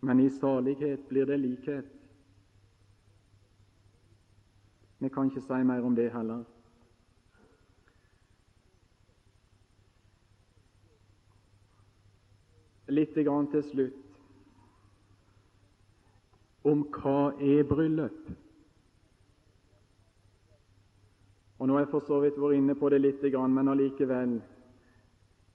Men 0.00 0.20
i 0.20 0.30
salighet 0.30 1.08
blir 1.08 1.26
det 1.26 1.40
likhet. 1.40 1.92
Vi 4.98 5.08
kan 5.08 5.28
ikke 5.28 5.44
si 5.44 5.62
mer 5.64 5.84
om 5.84 5.96
det 5.96 6.12
heller. 6.12 6.44
Litt 12.88 13.14
til 13.14 13.62
slutt 13.62 14.05
om 16.66 16.82
hva 16.96 17.30
er 17.38 17.62
bryllup. 17.68 18.32
Og 21.58 21.68
Nå 21.68 21.76
har 21.76 21.86
jeg 21.86 21.92
for 21.94 22.04
så 22.04 22.20
vidt 22.20 22.40
vært 22.40 22.58
inne 22.58 22.74
på 22.76 22.90
det 22.92 23.00
litt, 23.00 23.22
men 23.22 23.68
allikevel. 23.72 24.40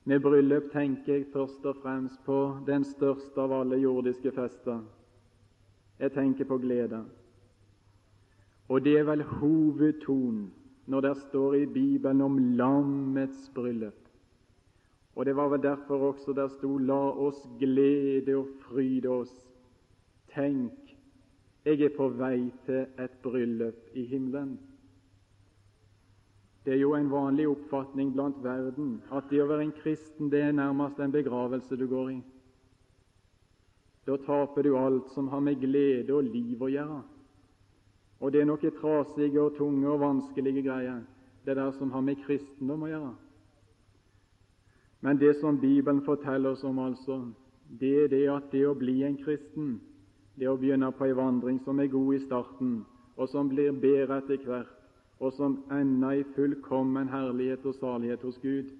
Med 0.03 0.21
bryllup 0.21 0.71
tenker 0.73 1.13
jeg 1.13 1.27
først 1.33 1.65
og 1.65 1.77
fremst 1.83 2.23
på 2.25 2.57
den 2.65 2.83
største 2.83 3.41
av 3.41 3.51
alle 3.53 3.77
jordiske 3.77 4.31
fester. 4.33 4.79
Jeg 5.99 6.13
tenker 6.15 6.45
på 6.49 6.57
glede. 6.57 7.03
Og 8.69 8.81
det 8.81 8.97
er 8.97 9.05
vel 9.05 9.21
hovedtonen 9.21 10.49
når 10.87 11.01
det 11.01 11.17
står 11.27 11.55
i 11.55 11.65
Bibelen 11.65 12.21
om 12.21 12.39
lammets 12.57 13.51
bryllup. 13.53 13.99
Og 15.15 15.25
det 15.25 15.35
var 15.35 15.51
vel 15.51 15.61
derfor 15.63 16.07
også 16.11 16.33
der 16.33 16.47
sto 16.47 16.77
'La 16.77 17.11
oss 17.27 17.47
glede 17.59 18.37
og 18.37 18.47
fryde 18.61 19.09
oss'. 19.09 19.47
Tenk, 20.33 20.90
jeg 21.65 21.81
er 21.81 21.93
på 21.93 22.09
vei 22.17 22.49
til 22.65 22.85
et 22.99 23.17
bryllup 23.23 23.93
i 23.93 24.05
himmelen. 24.09 24.57
Det 26.65 26.73
er 26.73 26.81
jo 26.81 26.93
en 26.93 27.09
vanlig 27.09 27.47
oppfatning 27.49 28.11
blant 28.13 28.37
verden 28.43 28.99
at 29.13 29.29
det 29.29 29.41
å 29.41 29.47
være 29.49 29.65
en 29.65 29.77
kristen 29.81 30.29
det 30.29 30.43
er 30.45 30.53
nærmest 30.53 30.99
en 31.01 31.13
begravelse 31.13 31.77
du 31.77 31.87
går 31.89 32.11
i. 32.13 32.19
Da 34.05 34.17
taper 34.17 34.65
du 34.65 34.77
alt 34.77 35.09
som 35.13 35.29
har 35.29 35.41
med 35.41 35.61
glede 35.61 36.13
og 36.13 36.29
liv 36.29 36.61
å 36.61 36.69
gjøre. 36.69 37.01
Og 38.21 38.33
det 38.33 38.41
er 38.41 38.49
noe 38.49 38.73
trasige 38.77 39.41
og 39.41 39.57
tunge 39.57 39.89
og 39.89 40.01
vanskelige 40.01 40.61
greier, 40.65 41.01
det 41.45 41.57
der 41.57 41.71
som 41.77 41.91
har 41.93 42.05
med 42.05 42.21
kristendom 42.25 42.85
å 42.85 42.89
gjøre. 42.89 43.13
Men 45.01 45.17
det 45.17 45.35
som 45.39 45.57
Bibelen 45.57 46.03
forteller 46.05 46.53
oss 46.53 46.63
om, 46.63 46.77
altså, 46.79 47.23
det 47.65 47.93
er 48.03 48.11
det 48.11 48.25
at 48.29 48.51
det 48.53 48.67
å 48.69 48.77
bli 48.77 48.99
en 49.05 49.17
kristen, 49.17 49.79
det 50.39 50.49
å 50.49 50.57
begynne 50.57 50.91
på 50.95 51.05
ei 51.07 51.15
vandring 51.17 51.59
som 51.65 51.79
er 51.79 51.91
god 51.91 52.15
i 52.15 52.21
starten, 52.25 52.75
og 53.17 53.29
som 53.29 53.49
blir 53.51 53.71
bedre 53.71 54.21
etter 54.21 54.45
hvert, 54.45 54.77
og 55.21 55.33
som 55.37 55.59
ender 55.71 56.21
i 56.21 56.27
fullkommen 56.35 57.11
herlighet 57.11 57.65
og 57.65 57.75
salighet 57.77 58.23
hos 58.25 58.39
Gud, 58.41 58.71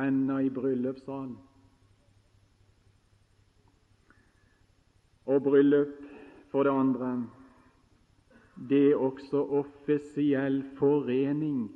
ender 0.00 0.46
i 0.46 0.50
bryllupssalen. 0.50 1.36
Og 5.26 5.40
bryllup, 5.42 5.94
for 6.50 6.64
det 6.64 6.72
andre, 6.72 7.12
det 8.68 8.82
er 8.90 9.00
også 9.00 9.40
offisiell 9.60 10.62
forening 10.78 11.70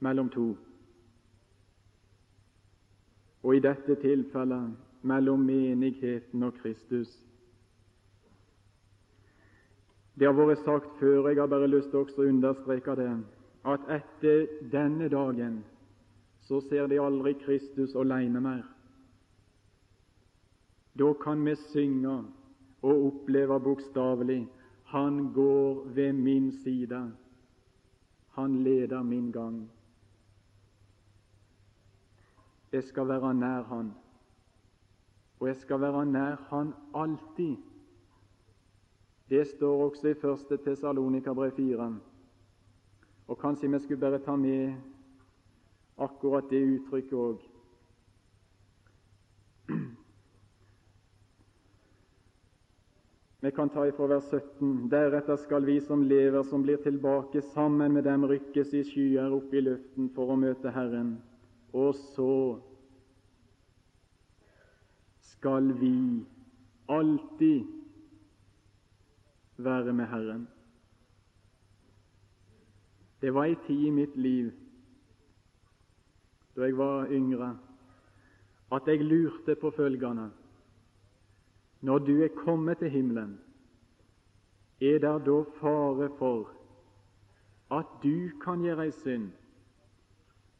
mellom 0.00 0.28
to 0.28 0.50
og 3.42 3.56
i 3.56 3.62
dette 3.64 3.96
tilfellet 4.02 4.72
mellom 5.02 5.40
menigheten 5.48 6.42
og 6.42 6.58
Kristus. 6.60 7.08
Det 10.18 10.26
har 10.26 10.34
vært 10.34 10.64
sagt 10.64 10.98
før, 10.98 11.28
jeg 11.28 11.38
har 11.40 11.48
bare 11.48 11.68
lyst 11.70 11.90
til 11.92 12.02
å 12.02 12.28
understreke 12.28 12.96
det, 12.98 13.10
at 13.64 13.86
etter 13.92 14.46
denne 14.72 15.08
dagen 15.12 15.60
så 16.48 16.60
ser 16.66 16.88
de 16.90 16.98
aldri 16.98 17.36
Kristus 17.44 17.94
alene 17.94 18.40
mer. 18.42 18.64
Da 20.98 21.12
kan 21.22 21.44
vi 21.46 21.54
synge 21.70 22.16
og 22.82 23.04
oppleve 23.06 23.60
bokstavelig 23.60 24.48
Han 24.90 25.32
går 25.32 25.84
ved 25.94 26.12
min 26.12 26.50
side, 26.64 27.12
han 28.34 28.62
leder 28.64 29.02
min 29.02 29.30
gang. 29.32 29.70
Jeg 32.72 32.84
skal 32.84 33.08
være 33.08 33.34
nær 33.34 33.62
Han, 33.62 33.92
og 35.40 35.46
jeg 35.48 35.56
skal 35.56 35.80
være 35.80 36.06
nær 36.06 36.36
Han 36.50 36.74
alltid. 36.94 37.69
Det 39.30 39.44
står 39.46 39.84
også 39.84 40.08
i 40.08 40.16
1. 40.18 40.60
Tessalonika-brev 40.64 41.52
4. 41.56 41.86
Og 43.28 43.38
kanskje 43.38 43.70
vi 43.70 43.78
skulle 43.78 44.00
bare 44.00 44.18
ta 44.18 44.36
med 44.36 44.74
akkurat 45.98 46.50
det 46.50 46.64
uttrykket 46.66 47.14
òg. 47.14 47.46
Vi 53.40 53.50
kan 53.56 53.70
ta 53.72 53.86
ifra 53.88 54.06
vers 54.10 54.28
17. 54.28 54.90
Deretter 54.90 55.36
skal 55.40 55.64
vi 55.64 55.80
som 55.80 56.02
lever, 56.02 56.42
som 56.42 56.62
blir 56.62 56.76
tilbake, 56.76 57.40
sammen 57.54 57.92
med 57.92 58.04
dem 58.04 58.26
rykkes 58.28 58.74
i 58.74 58.84
skyer 58.84 59.32
opp 59.32 59.54
i 59.54 59.62
luften 59.64 60.10
for 60.14 60.34
å 60.34 60.36
møte 60.36 60.74
Herren 60.74 61.16
og 61.72 61.94
så 61.94 62.58
skal 65.20 65.72
vi 65.78 66.24
alltid 66.88 67.79
være 69.64 69.92
med 69.92 70.06
Herren. 70.06 70.48
Det 73.20 73.34
var 73.34 73.44
ei 73.44 73.56
tid 73.66 73.86
i 73.86 73.90
mitt 73.90 74.16
liv 74.16 74.52
da 76.56 76.66
jeg 76.66 76.76
var 76.76 77.08
yngre, 77.14 77.58
at 78.72 78.88
jeg 78.88 79.04
lurte 79.04 79.54
på 79.54 79.70
følgende 79.70 80.30
Når 81.80 81.98
du 81.98 82.22
er 82.22 82.28
kommet 82.28 82.78
til 82.78 82.90
himmelen, 82.90 83.38
er 84.80 84.98
det 84.98 85.26
da 85.26 85.42
fare 85.60 86.10
for 86.18 86.50
at 87.70 87.86
du 88.02 88.30
kan 88.44 88.62
gjøre 88.62 88.84
ei 88.84 88.90
synd 88.90 89.30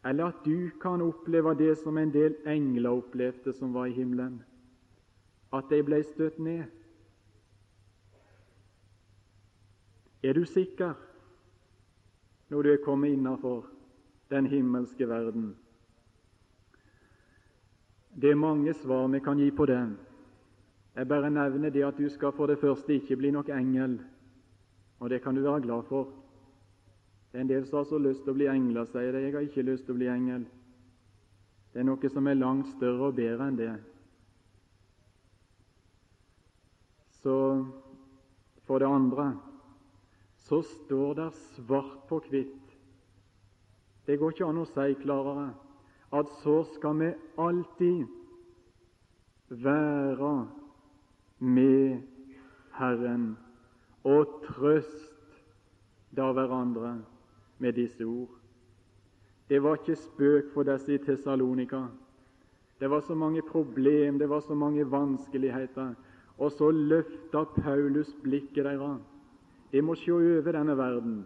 eller 0.05 0.25
at 0.27 0.45
du 0.45 0.71
kan 0.83 1.01
oppleve 1.01 1.55
det 1.55 1.79
som 1.79 1.99
en 1.99 2.13
del 2.13 2.37
engler 2.47 2.91
opplevde 2.91 3.53
som 3.53 3.75
var 3.75 3.87
i 3.87 3.93
himmelen, 3.93 4.43
at 5.53 5.65
de 5.71 5.83
ble 5.85 6.03
støtt 6.05 6.39
ned. 6.39 6.65
Er 10.23 10.33
du 10.33 10.45
sikker 10.45 10.95
når 12.51 12.63
du 12.63 12.73
er 12.73 12.85
kommet 12.85 13.15
innafor 13.15 13.67
den 14.31 14.47
himmelske 14.47 15.09
verden? 15.09 15.57
Det 18.21 18.31
er 18.31 18.35
mange 18.35 18.75
svar 18.75 19.07
vi 19.09 19.21
kan 19.21 19.39
gi 19.39 19.51
på 19.51 19.67
det. 19.67 19.97
Jeg 20.97 21.09
bare 21.09 21.31
nevner 21.31 21.71
det 21.71 21.85
at 21.87 21.99
du 21.99 22.09
skal 22.09 22.33
for 22.33 22.47
det 22.47 22.59
første 22.59 22.95
ikke 22.95 23.17
bli 23.17 23.31
nok 23.31 23.49
engel, 23.49 24.01
og 24.99 25.11
det 25.11 25.23
kan 25.23 25.35
du 25.35 25.43
være 25.43 25.61
glad 25.61 25.83
for. 25.89 26.09
Det 27.33 27.39
er 27.39 27.41
en 27.41 27.49
del 27.49 27.67
som 27.67 27.79
har 27.79 27.85
så 27.85 27.99
lyst 27.99 28.25
til 28.25 28.35
å 28.35 28.35
bli 28.35 28.49
engler, 28.51 28.85
sier 28.91 29.13
de. 29.13 29.23
Jeg 29.23 29.33
har 29.33 29.47
ikke 29.47 29.63
lyst 29.63 29.85
til 29.87 29.95
å 29.95 30.01
bli 30.01 30.09
engel. 30.11 30.45
Det 31.73 31.81
er 31.81 31.87
noe 31.87 32.11
som 32.11 32.27
er 32.27 32.35
langt 32.35 32.67
større 32.75 33.13
og 33.13 33.15
bedre 33.15 33.47
enn 33.47 33.59
det. 33.61 33.75
Så 37.23 37.37
for 38.67 38.83
det 38.83 38.91
andre 38.91 39.31
så 40.51 40.63
står 40.67 41.15
det 41.15 41.31
svart 41.55 41.99
på 42.09 42.19
hvitt 42.27 42.73
Det 44.07 44.17
går 44.19 44.33
ikke 44.35 44.49
an 44.51 44.59
å 44.59 44.67
si 44.67 44.95
klarere 44.99 45.53
at 46.19 46.31
så 46.41 46.57
skal 46.75 46.97
vi 46.99 47.11
alltid 47.39 48.09
være 49.63 50.33
med 51.39 52.01
Herren 52.75 53.29
og 54.03 54.41
trøst 54.49 55.39
da 56.19 56.33
hverandre 56.35 56.97
med 57.63 57.79
disse 57.79 58.03
ord. 58.03 58.35
Det 59.47 59.63
var 59.63 59.79
ikke 59.79 59.99
spøk 60.03 60.51
for 60.55 60.67
disse 60.67 60.97
i 60.97 60.99
Tessalonika. 61.05 61.85
Det 62.81 62.91
var 62.91 63.07
så 63.07 63.15
mange 63.15 63.43
problem, 63.47 64.19
det 64.19 64.27
var 64.29 64.43
så 64.43 64.55
mange 64.55 64.83
vanskeligheter. 64.91 65.95
Og 66.39 66.53
så 66.53 66.71
løfta 66.75 67.45
Paulus 67.61 68.11
blikket 68.25 68.65
deres. 68.65 69.10
De 69.73 69.83
må 69.83 69.95
se 69.95 70.13
over 70.13 70.53
denne 70.53 70.77
verden. 70.77 71.21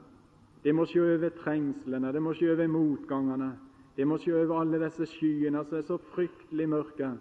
De 0.64 0.72
må 0.72 0.86
se 0.88 1.00
over 1.00 1.28
trengslene, 1.38 2.12
de 2.12 2.20
må 2.20 2.32
se 2.34 2.50
over 2.52 2.68
motgangene. 2.68 3.52
De 3.96 4.04
må 4.04 4.18
se 4.18 4.32
over 4.34 4.60
alle 4.60 4.80
disse 4.84 5.06
skyene 5.06 5.62
som 5.64 5.78
er 5.78 5.86
så 5.86 5.98
fryktelig 6.12 6.68
mørke. 6.68 7.12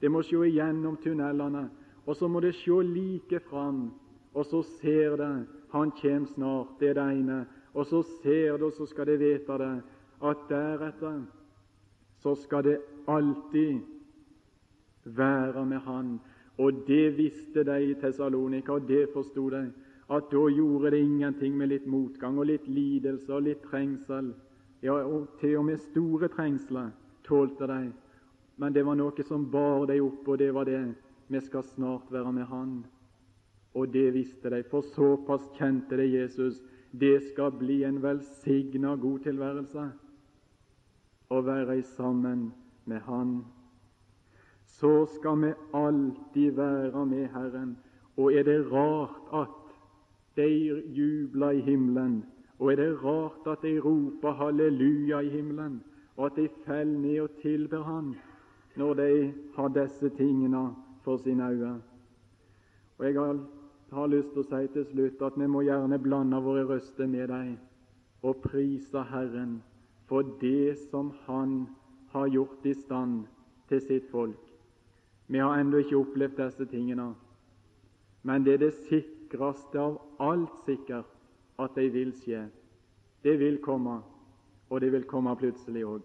De 0.00 0.08
må 0.08 0.22
se 0.22 0.40
igjennom 0.48 0.96
tunnelene, 1.02 1.68
og 2.06 2.16
så 2.16 2.28
må 2.28 2.40
de 2.40 2.52
se 2.52 2.80
like 2.82 3.40
fram. 3.50 3.90
Og 4.34 4.44
så 4.44 4.62
ser 4.80 5.16
det 5.16 5.46
han 5.72 5.92
kommer 6.00 6.26
snart, 6.34 6.76
det 6.80 6.90
er 6.90 6.98
det 6.98 7.06
ene. 7.20 7.46
Og 7.74 7.86
så 7.86 8.02
ser 8.22 8.56
du, 8.56 8.66
og 8.66 8.72
så 8.72 8.86
skal 8.86 9.06
de 9.06 9.18
vite 9.18 9.58
det, 9.58 9.72
at 10.24 10.44
deretter 10.48 11.24
så 12.18 12.34
skal 12.34 12.64
det 12.64 12.78
alltid 13.08 13.80
være 15.04 15.66
med 15.66 15.78
Han. 15.78 16.20
Og 16.58 16.72
det 16.86 17.16
visste 17.16 17.64
de 17.64 17.90
i 17.90 17.94
Tessalonika, 17.94 18.72
og 18.72 18.88
det 18.88 19.08
forsto 19.12 19.50
de, 19.50 19.72
at 20.08 20.30
da 20.30 20.48
gjorde 20.48 20.90
det 20.90 21.00
ingenting 21.02 21.56
med 21.58 21.68
litt 21.68 21.86
motgang 21.86 22.38
og 22.38 22.46
litt 22.46 22.66
lidelse 22.70 23.32
og 23.34 23.42
litt 23.48 23.64
trengsel. 23.66 24.30
Ja, 24.82 25.00
og 25.02 25.32
til 25.40 25.56
og 25.58 25.66
med 25.66 25.82
store 25.88 26.28
trengsler 26.30 26.92
tålte 27.26 27.66
de. 27.66 27.80
Men 28.56 28.72
det 28.72 28.84
var 28.86 28.96
noe 28.96 29.26
som 29.26 29.48
bar 29.50 29.86
dem 29.90 30.06
opp, 30.06 30.28
og 30.28 30.38
det 30.38 30.52
var 30.54 30.68
det 30.68 30.84
vi 31.28 31.40
skal 31.42 31.66
snart 31.74 32.12
være 32.12 32.32
med 32.32 32.46
Han. 32.46 32.76
Og 33.74 33.90
det 33.92 34.12
visste 34.14 34.50
de, 34.50 34.62
for 34.70 34.86
såpass 34.94 35.50
kjente 35.58 35.98
de 35.98 36.06
Jesus 36.06 36.62
det 36.96 37.20
skal 37.32 37.52
bli 37.52 37.82
en 37.84 37.98
velsigna 38.00 38.94
god 38.96 39.26
tilværelse 39.26 39.82
å 41.28 41.40
være 41.44 41.82
sammen 41.96 42.52
med 42.86 43.02
Han. 43.04 43.34
Så 44.78 45.06
skal 45.16 45.42
vi 45.42 45.52
alltid 45.74 46.56
være 46.56 47.04
med 47.06 47.28
Herren. 47.34 47.76
Og 48.16 48.32
er 48.32 48.46
det 48.46 48.62
rart 48.70 49.34
at 49.34 49.65
de 50.36 50.82
jubler 50.96 51.50
i 51.50 51.60
himmelen, 51.60 52.24
og 52.58 52.72
er 52.72 52.76
det 52.76 53.04
rart 53.04 53.46
at 53.46 53.62
de 53.62 53.80
roper 53.80 54.32
halleluja 54.32 55.20
i 55.20 55.28
himmelen, 55.28 55.82
og 56.16 56.26
at 56.26 56.36
de 56.36 56.48
faller 56.64 56.98
ned 56.98 57.20
og 57.20 57.30
tilber 57.42 57.82
Han 57.82 58.14
når 58.76 58.94
de 58.94 59.32
har 59.56 59.68
disse 59.68 60.08
tingene 60.08 60.74
for 61.04 61.16
sine 61.16 61.48
øyne? 61.50 61.82
Og 62.98 63.04
Jeg 63.04 63.14
har, 63.92 64.06
lyst 64.06 64.32
til 64.32 64.42
å 64.42 64.48
si 64.48 64.66
til 64.72 64.84
slutt 64.84 65.22
at 65.22 65.36
vi 65.36 65.46
må 65.46 65.62
gjerne 65.62 65.98
blande 66.02 66.40
våre 66.42 66.64
røster 66.66 67.06
med 67.06 67.28
dem 67.28 67.56
og 68.22 68.40
prise 68.42 69.02
Herren 69.10 69.62
for 70.08 70.22
det 70.40 70.78
som 70.90 71.12
Han 71.26 71.66
har 72.12 72.26
gjort 72.26 72.64
i 72.64 72.74
stand 72.74 73.26
til 73.68 73.80
sitt 73.80 74.10
folk. 74.10 74.40
Vi 75.28 75.38
har 75.38 75.60
ennå 75.60 75.82
ikke 75.82 75.98
opplevd 75.98 76.36
disse 76.38 76.66
tingene, 76.70 77.14
men 78.22 78.44
det 78.44 78.54
er 78.54 78.64
det 78.66 78.74
sikreste 79.26 79.78
av 79.78 80.00
alt 80.18 80.52
sikkert 80.64 81.06
at 81.58 81.74
det 81.74 81.92
vil 81.92 82.12
skje. 82.14 82.46
Det 83.22 83.38
vil 83.38 83.58
komme, 83.58 84.02
og 84.70 84.80
det 84.80 84.92
vil 84.92 85.04
komme 85.04 85.34
plutselig 85.36 85.84
òg. 85.84 86.02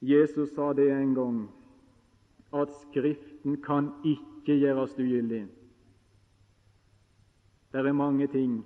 Jesus 0.00 0.54
sa 0.54 0.72
det 0.72 0.90
en 0.92 1.14
gang, 1.14 1.48
at 2.52 2.70
Skriften 2.70 3.56
kan 3.62 3.90
ikke 4.04 4.54
gjøres 4.58 4.98
ugyldig. 4.98 5.48
Det 7.72 7.86
er 7.86 7.92
mange 7.92 8.26
ting 8.26 8.64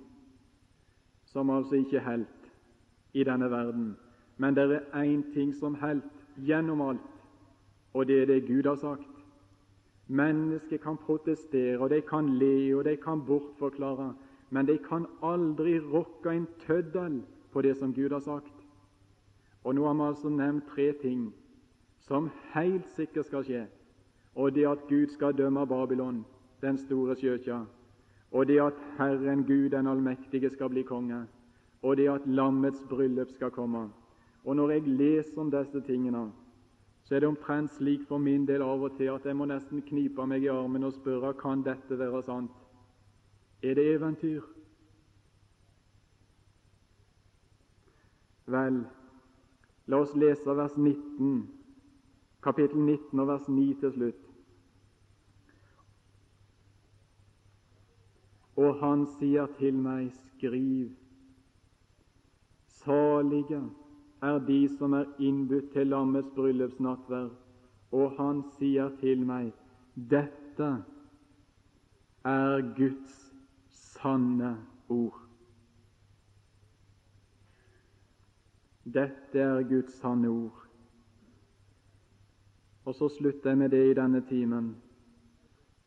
som 1.25 1.51
altså 1.51 1.75
ikke 1.75 2.01
helt 2.01 2.53
i 3.15 3.25
denne 3.25 3.51
verden, 3.51 3.97
men 4.37 4.55
det 4.55 4.71
er 4.71 5.03
én 5.03 5.33
ting 5.35 5.55
som 5.55 5.75
helt 5.75 6.05
gjennom 6.37 6.81
alt, 6.81 7.01
og 7.95 8.07
det 8.07 8.23
er 8.23 8.27
det 8.27 8.47
Gud 8.47 8.69
har 8.69 8.77
sagt. 8.77 9.12
Mennesker 10.13 10.77
kan 10.77 10.97
protestere, 11.01 11.79
og 11.79 11.91
de 11.91 12.03
kan 12.05 12.29
le, 12.37 12.77
og 12.77 12.85
de 12.85 12.97
kan 13.01 13.23
bortforklare, 13.27 14.13
men 14.51 14.67
de 14.69 14.79
kan 14.79 15.07
aldri 15.25 15.79
rokke 15.81 16.35
en 16.37 16.47
tøddel 16.67 17.23
på 17.53 17.63
det 17.63 17.77
som 17.77 17.95
Gud 17.95 18.13
har 18.13 18.21
sagt. 18.21 18.53
Og 19.65 19.75
Nå 19.75 19.87
har 19.87 19.95
vi 19.95 20.09
altså 20.11 20.29
nevnt 20.29 20.69
tre 20.69 20.93
ting 21.01 21.31
som 22.05 22.29
helt 22.53 22.91
sikkert 22.97 23.31
skal 23.31 23.47
skje, 23.47 23.63
og 24.35 24.53
det 24.55 24.67
at 24.69 24.85
Gud 24.89 25.07
skal 25.15 25.37
dømme 25.39 25.67
Babylon, 25.67 26.25
den 26.61 26.79
store 26.79 27.17
sjøkja, 27.17 27.63
og 28.33 28.47
det 28.47 28.61
at 28.61 28.85
Herren 28.99 29.47
Gud 29.49 29.71
den 29.71 29.87
allmektige 29.87 30.51
skal 30.51 30.69
bli 30.69 30.83
konge, 30.83 31.25
og 31.83 31.97
det 31.97 32.11
at 32.11 32.27
lammets 32.27 32.85
bryllup 32.89 33.31
skal 33.33 33.51
komme. 33.51 33.89
Og 34.45 34.57
Når 34.57 34.71
jeg 34.71 34.83
leser 34.83 35.41
om 35.41 35.51
disse 35.51 35.81
tingene, 35.81 36.33
så 37.13 37.17
er 37.17 37.21
det 37.21 37.29
omtrent 37.29 37.71
slik 37.71 38.07
for 38.09 38.17
min 38.19 38.47
del 38.49 38.63
av 38.65 38.81
og 38.87 38.95
til 38.97 39.11
at 39.13 39.27
jeg 39.29 39.37
må 39.37 39.45
nesten 39.45 39.83
knipe 39.85 40.25
meg 40.25 40.47
i 40.47 40.49
armen 40.49 40.87
og 40.89 40.95
spørre 40.97 41.35
kan 41.37 41.61
dette 41.61 41.99
være 42.01 42.23
sant. 42.25 42.55
Er 43.61 43.75
det 43.77 43.85
eventyr? 43.99 44.47
Vel, 48.55 48.79
la 49.93 50.01
oss 50.01 50.15
lese 50.17 50.57
vers 50.57 50.79
19, 50.79 51.37
kapittel 52.41 52.81
19 52.81 53.21
og 53.21 53.29
vers 53.29 53.45
9 53.49 53.67
til 53.85 53.93
slutt. 53.99 54.25
Og 58.57 58.81
han 58.81 59.05
sier 59.19 59.53
til 59.61 59.77
meg, 59.85 60.09
skriv, 60.33 60.97
salige 62.81 63.61
er 64.23 64.39
de 64.39 64.69
som 64.79 64.93
er 64.93 65.09
innbudt 65.19 65.73
til 65.73 65.87
lammets 65.87 66.31
bryllupsnattverd. 66.37 67.31
Og 67.93 68.15
han 68.17 68.43
sier 68.57 68.93
til 69.01 69.25
meg, 69.27 69.51
dette 69.95 70.69
er 72.25 72.63
Guds 72.77 73.19
sanne 73.71 74.55
ord. 74.89 75.19
Dette 78.85 79.43
er 79.43 79.67
Guds 79.69 79.99
sanne 79.99 80.31
ord. 80.31 80.63
Og 82.85 82.95
så 82.95 83.11
slutter 83.19 83.51
jeg 83.51 83.59
med 83.59 83.71
det 83.71 83.85
i 83.91 83.99
denne 83.99 84.23
timen. 84.29 84.73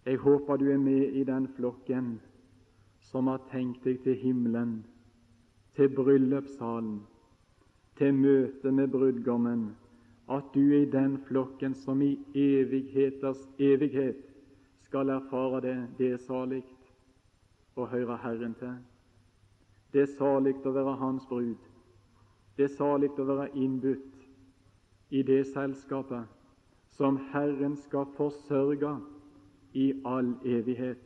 Jeg 0.05 0.21
håper 0.21 0.57
du 0.57 0.69
er 0.71 0.77
med 0.77 1.17
i 1.17 1.23
den 1.23 1.47
flokken 1.55 2.19
som 3.01 3.27
har 3.27 3.41
tenkt 3.49 3.83
deg 3.83 4.03
til 4.03 4.15
himmelen, 4.21 4.77
til 5.75 5.89
bryllupssalen 5.95 7.01
til 7.97 8.13
møte 8.13 8.71
med 8.71 8.87
brudgommen, 8.91 9.75
at 10.29 10.43
du 10.53 10.59
i 10.59 10.85
den 10.85 11.17
flokken 11.27 11.75
som 11.75 12.01
i 12.01 12.17
evigheters 12.35 13.41
evighet 13.59 14.23
skal 14.81 15.09
erfare 15.09 15.61
det. 15.61 15.77
Det 15.97 16.11
er 16.11 16.17
salig 16.17 16.63
å 17.75 17.85
høre 17.85 18.17
Herren 18.23 18.55
til. 18.59 18.75
Det 19.93 20.01
er 20.01 20.13
salig 20.17 20.55
å 20.65 20.73
være 20.75 20.97
Hans 20.99 21.27
brud. 21.29 21.59
Det 22.57 22.67
er 22.67 22.75
salig 22.77 23.11
å 23.19 23.27
være 23.27 23.51
innbudt 23.55 24.25
i 25.09 25.21
det 25.23 25.45
selskapet 25.53 26.25
som 26.95 27.19
Herren 27.31 27.75
skal 27.77 28.07
forsørge 28.17 28.95
i 29.75 29.91
all 30.05 30.33
evighet. 30.45 31.01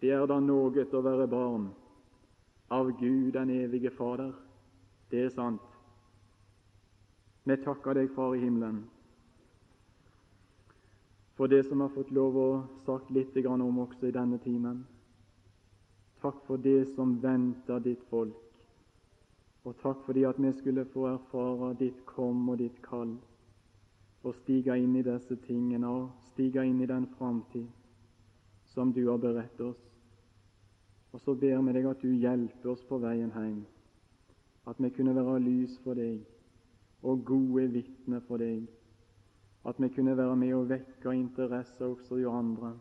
Det 0.00 0.10
er 0.12 0.26
da 0.26 0.40
noe 0.42 0.84
å 0.92 1.02
være 1.02 1.28
barn 1.30 1.70
av 2.70 2.90
Gud 2.98 3.32
den 3.32 3.50
evige 3.54 3.90
Fader. 3.94 4.34
Det 5.10 5.24
er 5.24 5.28
sant. 5.30 5.62
Vi 7.46 7.54
takker 7.62 7.94
deg, 7.94 8.10
Far 8.14 8.34
i 8.34 8.40
himmelen, 8.42 8.80
for 11.38 11.46
det 11.46 11.60
som 11.68 11.84
har 11.84 11.92
fått 11.94 12.10
lov 12.16 12.38
å 12.40 12.48
sagt 12.86 13.12
litt 13.14 13.36
om 13.46 13.78
også 13.78 14.08
i 14.08 14.14
denne 14.16 14.38
timen. 14.42 14.80
Takk 16.22 16.40
for 16.46 16.56
det 16.56 16.88
som 16.96 17.20
venter 17.22 17.78
ditt 17.84 18.02
folk, 18.10 18.58
og 19.62 19.76
takk 19.82 20.02
fordi 20.06 20.24
at 20.24 20.40
vi 20.42 20.52
skulle 20.58 20.84
få 20.90 21.06
erfare 21.12 21.74
ditt 21.78 22.02
kom 22.06 22.48
og 22.48 22.58
ditt 22.58 22.82
kall, 22.82 23.14
og 24.24 24.34
stige 24.42 24.74
inn 24.74 24.96
i 24.96 25.04
disse 25.06 25.36
tingene 25.46 25.86
og 25.86 26.10
stige 26.32 26.64
inn 26.66 26.80
i 26.82 26.90
den 26.90 27.06
framtid 27.18 27.68
som 28.74 28.90
du 28.92 29.04
har 29.06 29.22
beredt 29.22 29.60
oss. 29.60 29.78
Og 31.12 31.20
så 31.20 31.34
ber 31.34 31.62
vi 31.62 31.78
deg 31.78 31.86
at 31.86 32.02
du 32.02 32.10
hjelper 32.10 32.72
oss 32.74 32.82
på 32.88 32.98
veien 32.98 33.30
hjem 33.30 33.62
at 34.66 34.80
vi 34.82 34.90
kunne 34.90 35.14
være 35.14 35.40
lys 35.40 35.78
for 35.84 35.94
deg 35.94 36.24
og 37.06 37.24
gode 37.24 37.68
vitner 37.70 38.20
for 38.26 38.42
deg, 38.42 38.66
at 39.66 39.78
vi 39.82 39.88
kunne 39.94 40.16
være 40.16 40.36
med 40.36 40.54
og 40.54 40.68
vekke 40.70 41.14
interesse 41.14 41.84
også 41.84 42.18
i 42.22 42.26
andre 42.30 42.72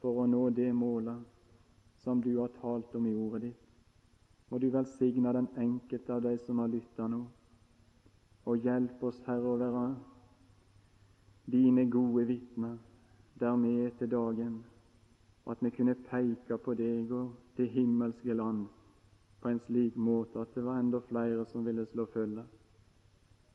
for 0.00 0.22
å 0.22 0.26
nå 0.26 0.48
det 0.56 0.70
målet 0.74 1.26
som 2.02 2.22
du 2.22 2.32
har 2.40 2.50
talt 2.60 2.94
om 2.96 3.06
i 3.06 3.14
ordet 3.14 3.42
ditt. 3.42 3.66
Må 4.50 4.58
du 4.58 4.70
velsigne 4.74 5.32
den 5.32 5.46
enkelte 5.58 6.14
av 6.14 6.24
de 6.24 6.32
som 6.42 6.58
har 6.58 6.70
lytta 6.72 7.06
nå, 7.06 7.20
og 8.50 8.64
hjelp 8.64 9.02
oss, 9.06 9.20
Herre, 9.26 9.46
å 9.46 9.58
være 9.60 9.84
dine 11.50 11.84
gode 11.90 12.24
vitner 12.26 12.78
der 13.38 13.54
vi 13.62 13.76
er 13.84 13.94
til 13.98 14.10
dagen, 14.10 14.58
at 15.46 15.62
vi 15.62 15.70
kunne 15.70 15.94
peke 16.08 16.58
på 16.58 16.74
deg 16.74 17.12
og 17.14 17.30
det 17.56 17.70
himmelske 17.70 18.34
land 18.34 18.66
på 19.40 19.48
en 19.48 19.60
slik 19.66 19.96
måte 19.96 20.40
at 20.40 20.54
det 20.54 20.64
var 20.64 20.80
enda 20.80 21.00
flere 21.08 21.46
som 21.46 21.64
ville 21.66 21.86
slå 21.86 22.06
følge. 22.12 22.44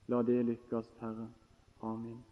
La 0.07 0.21
det 0.21 0.45
lykkes, 0.45 0.95
Herre. 1.01 1.27
Amen. 1.81 2.23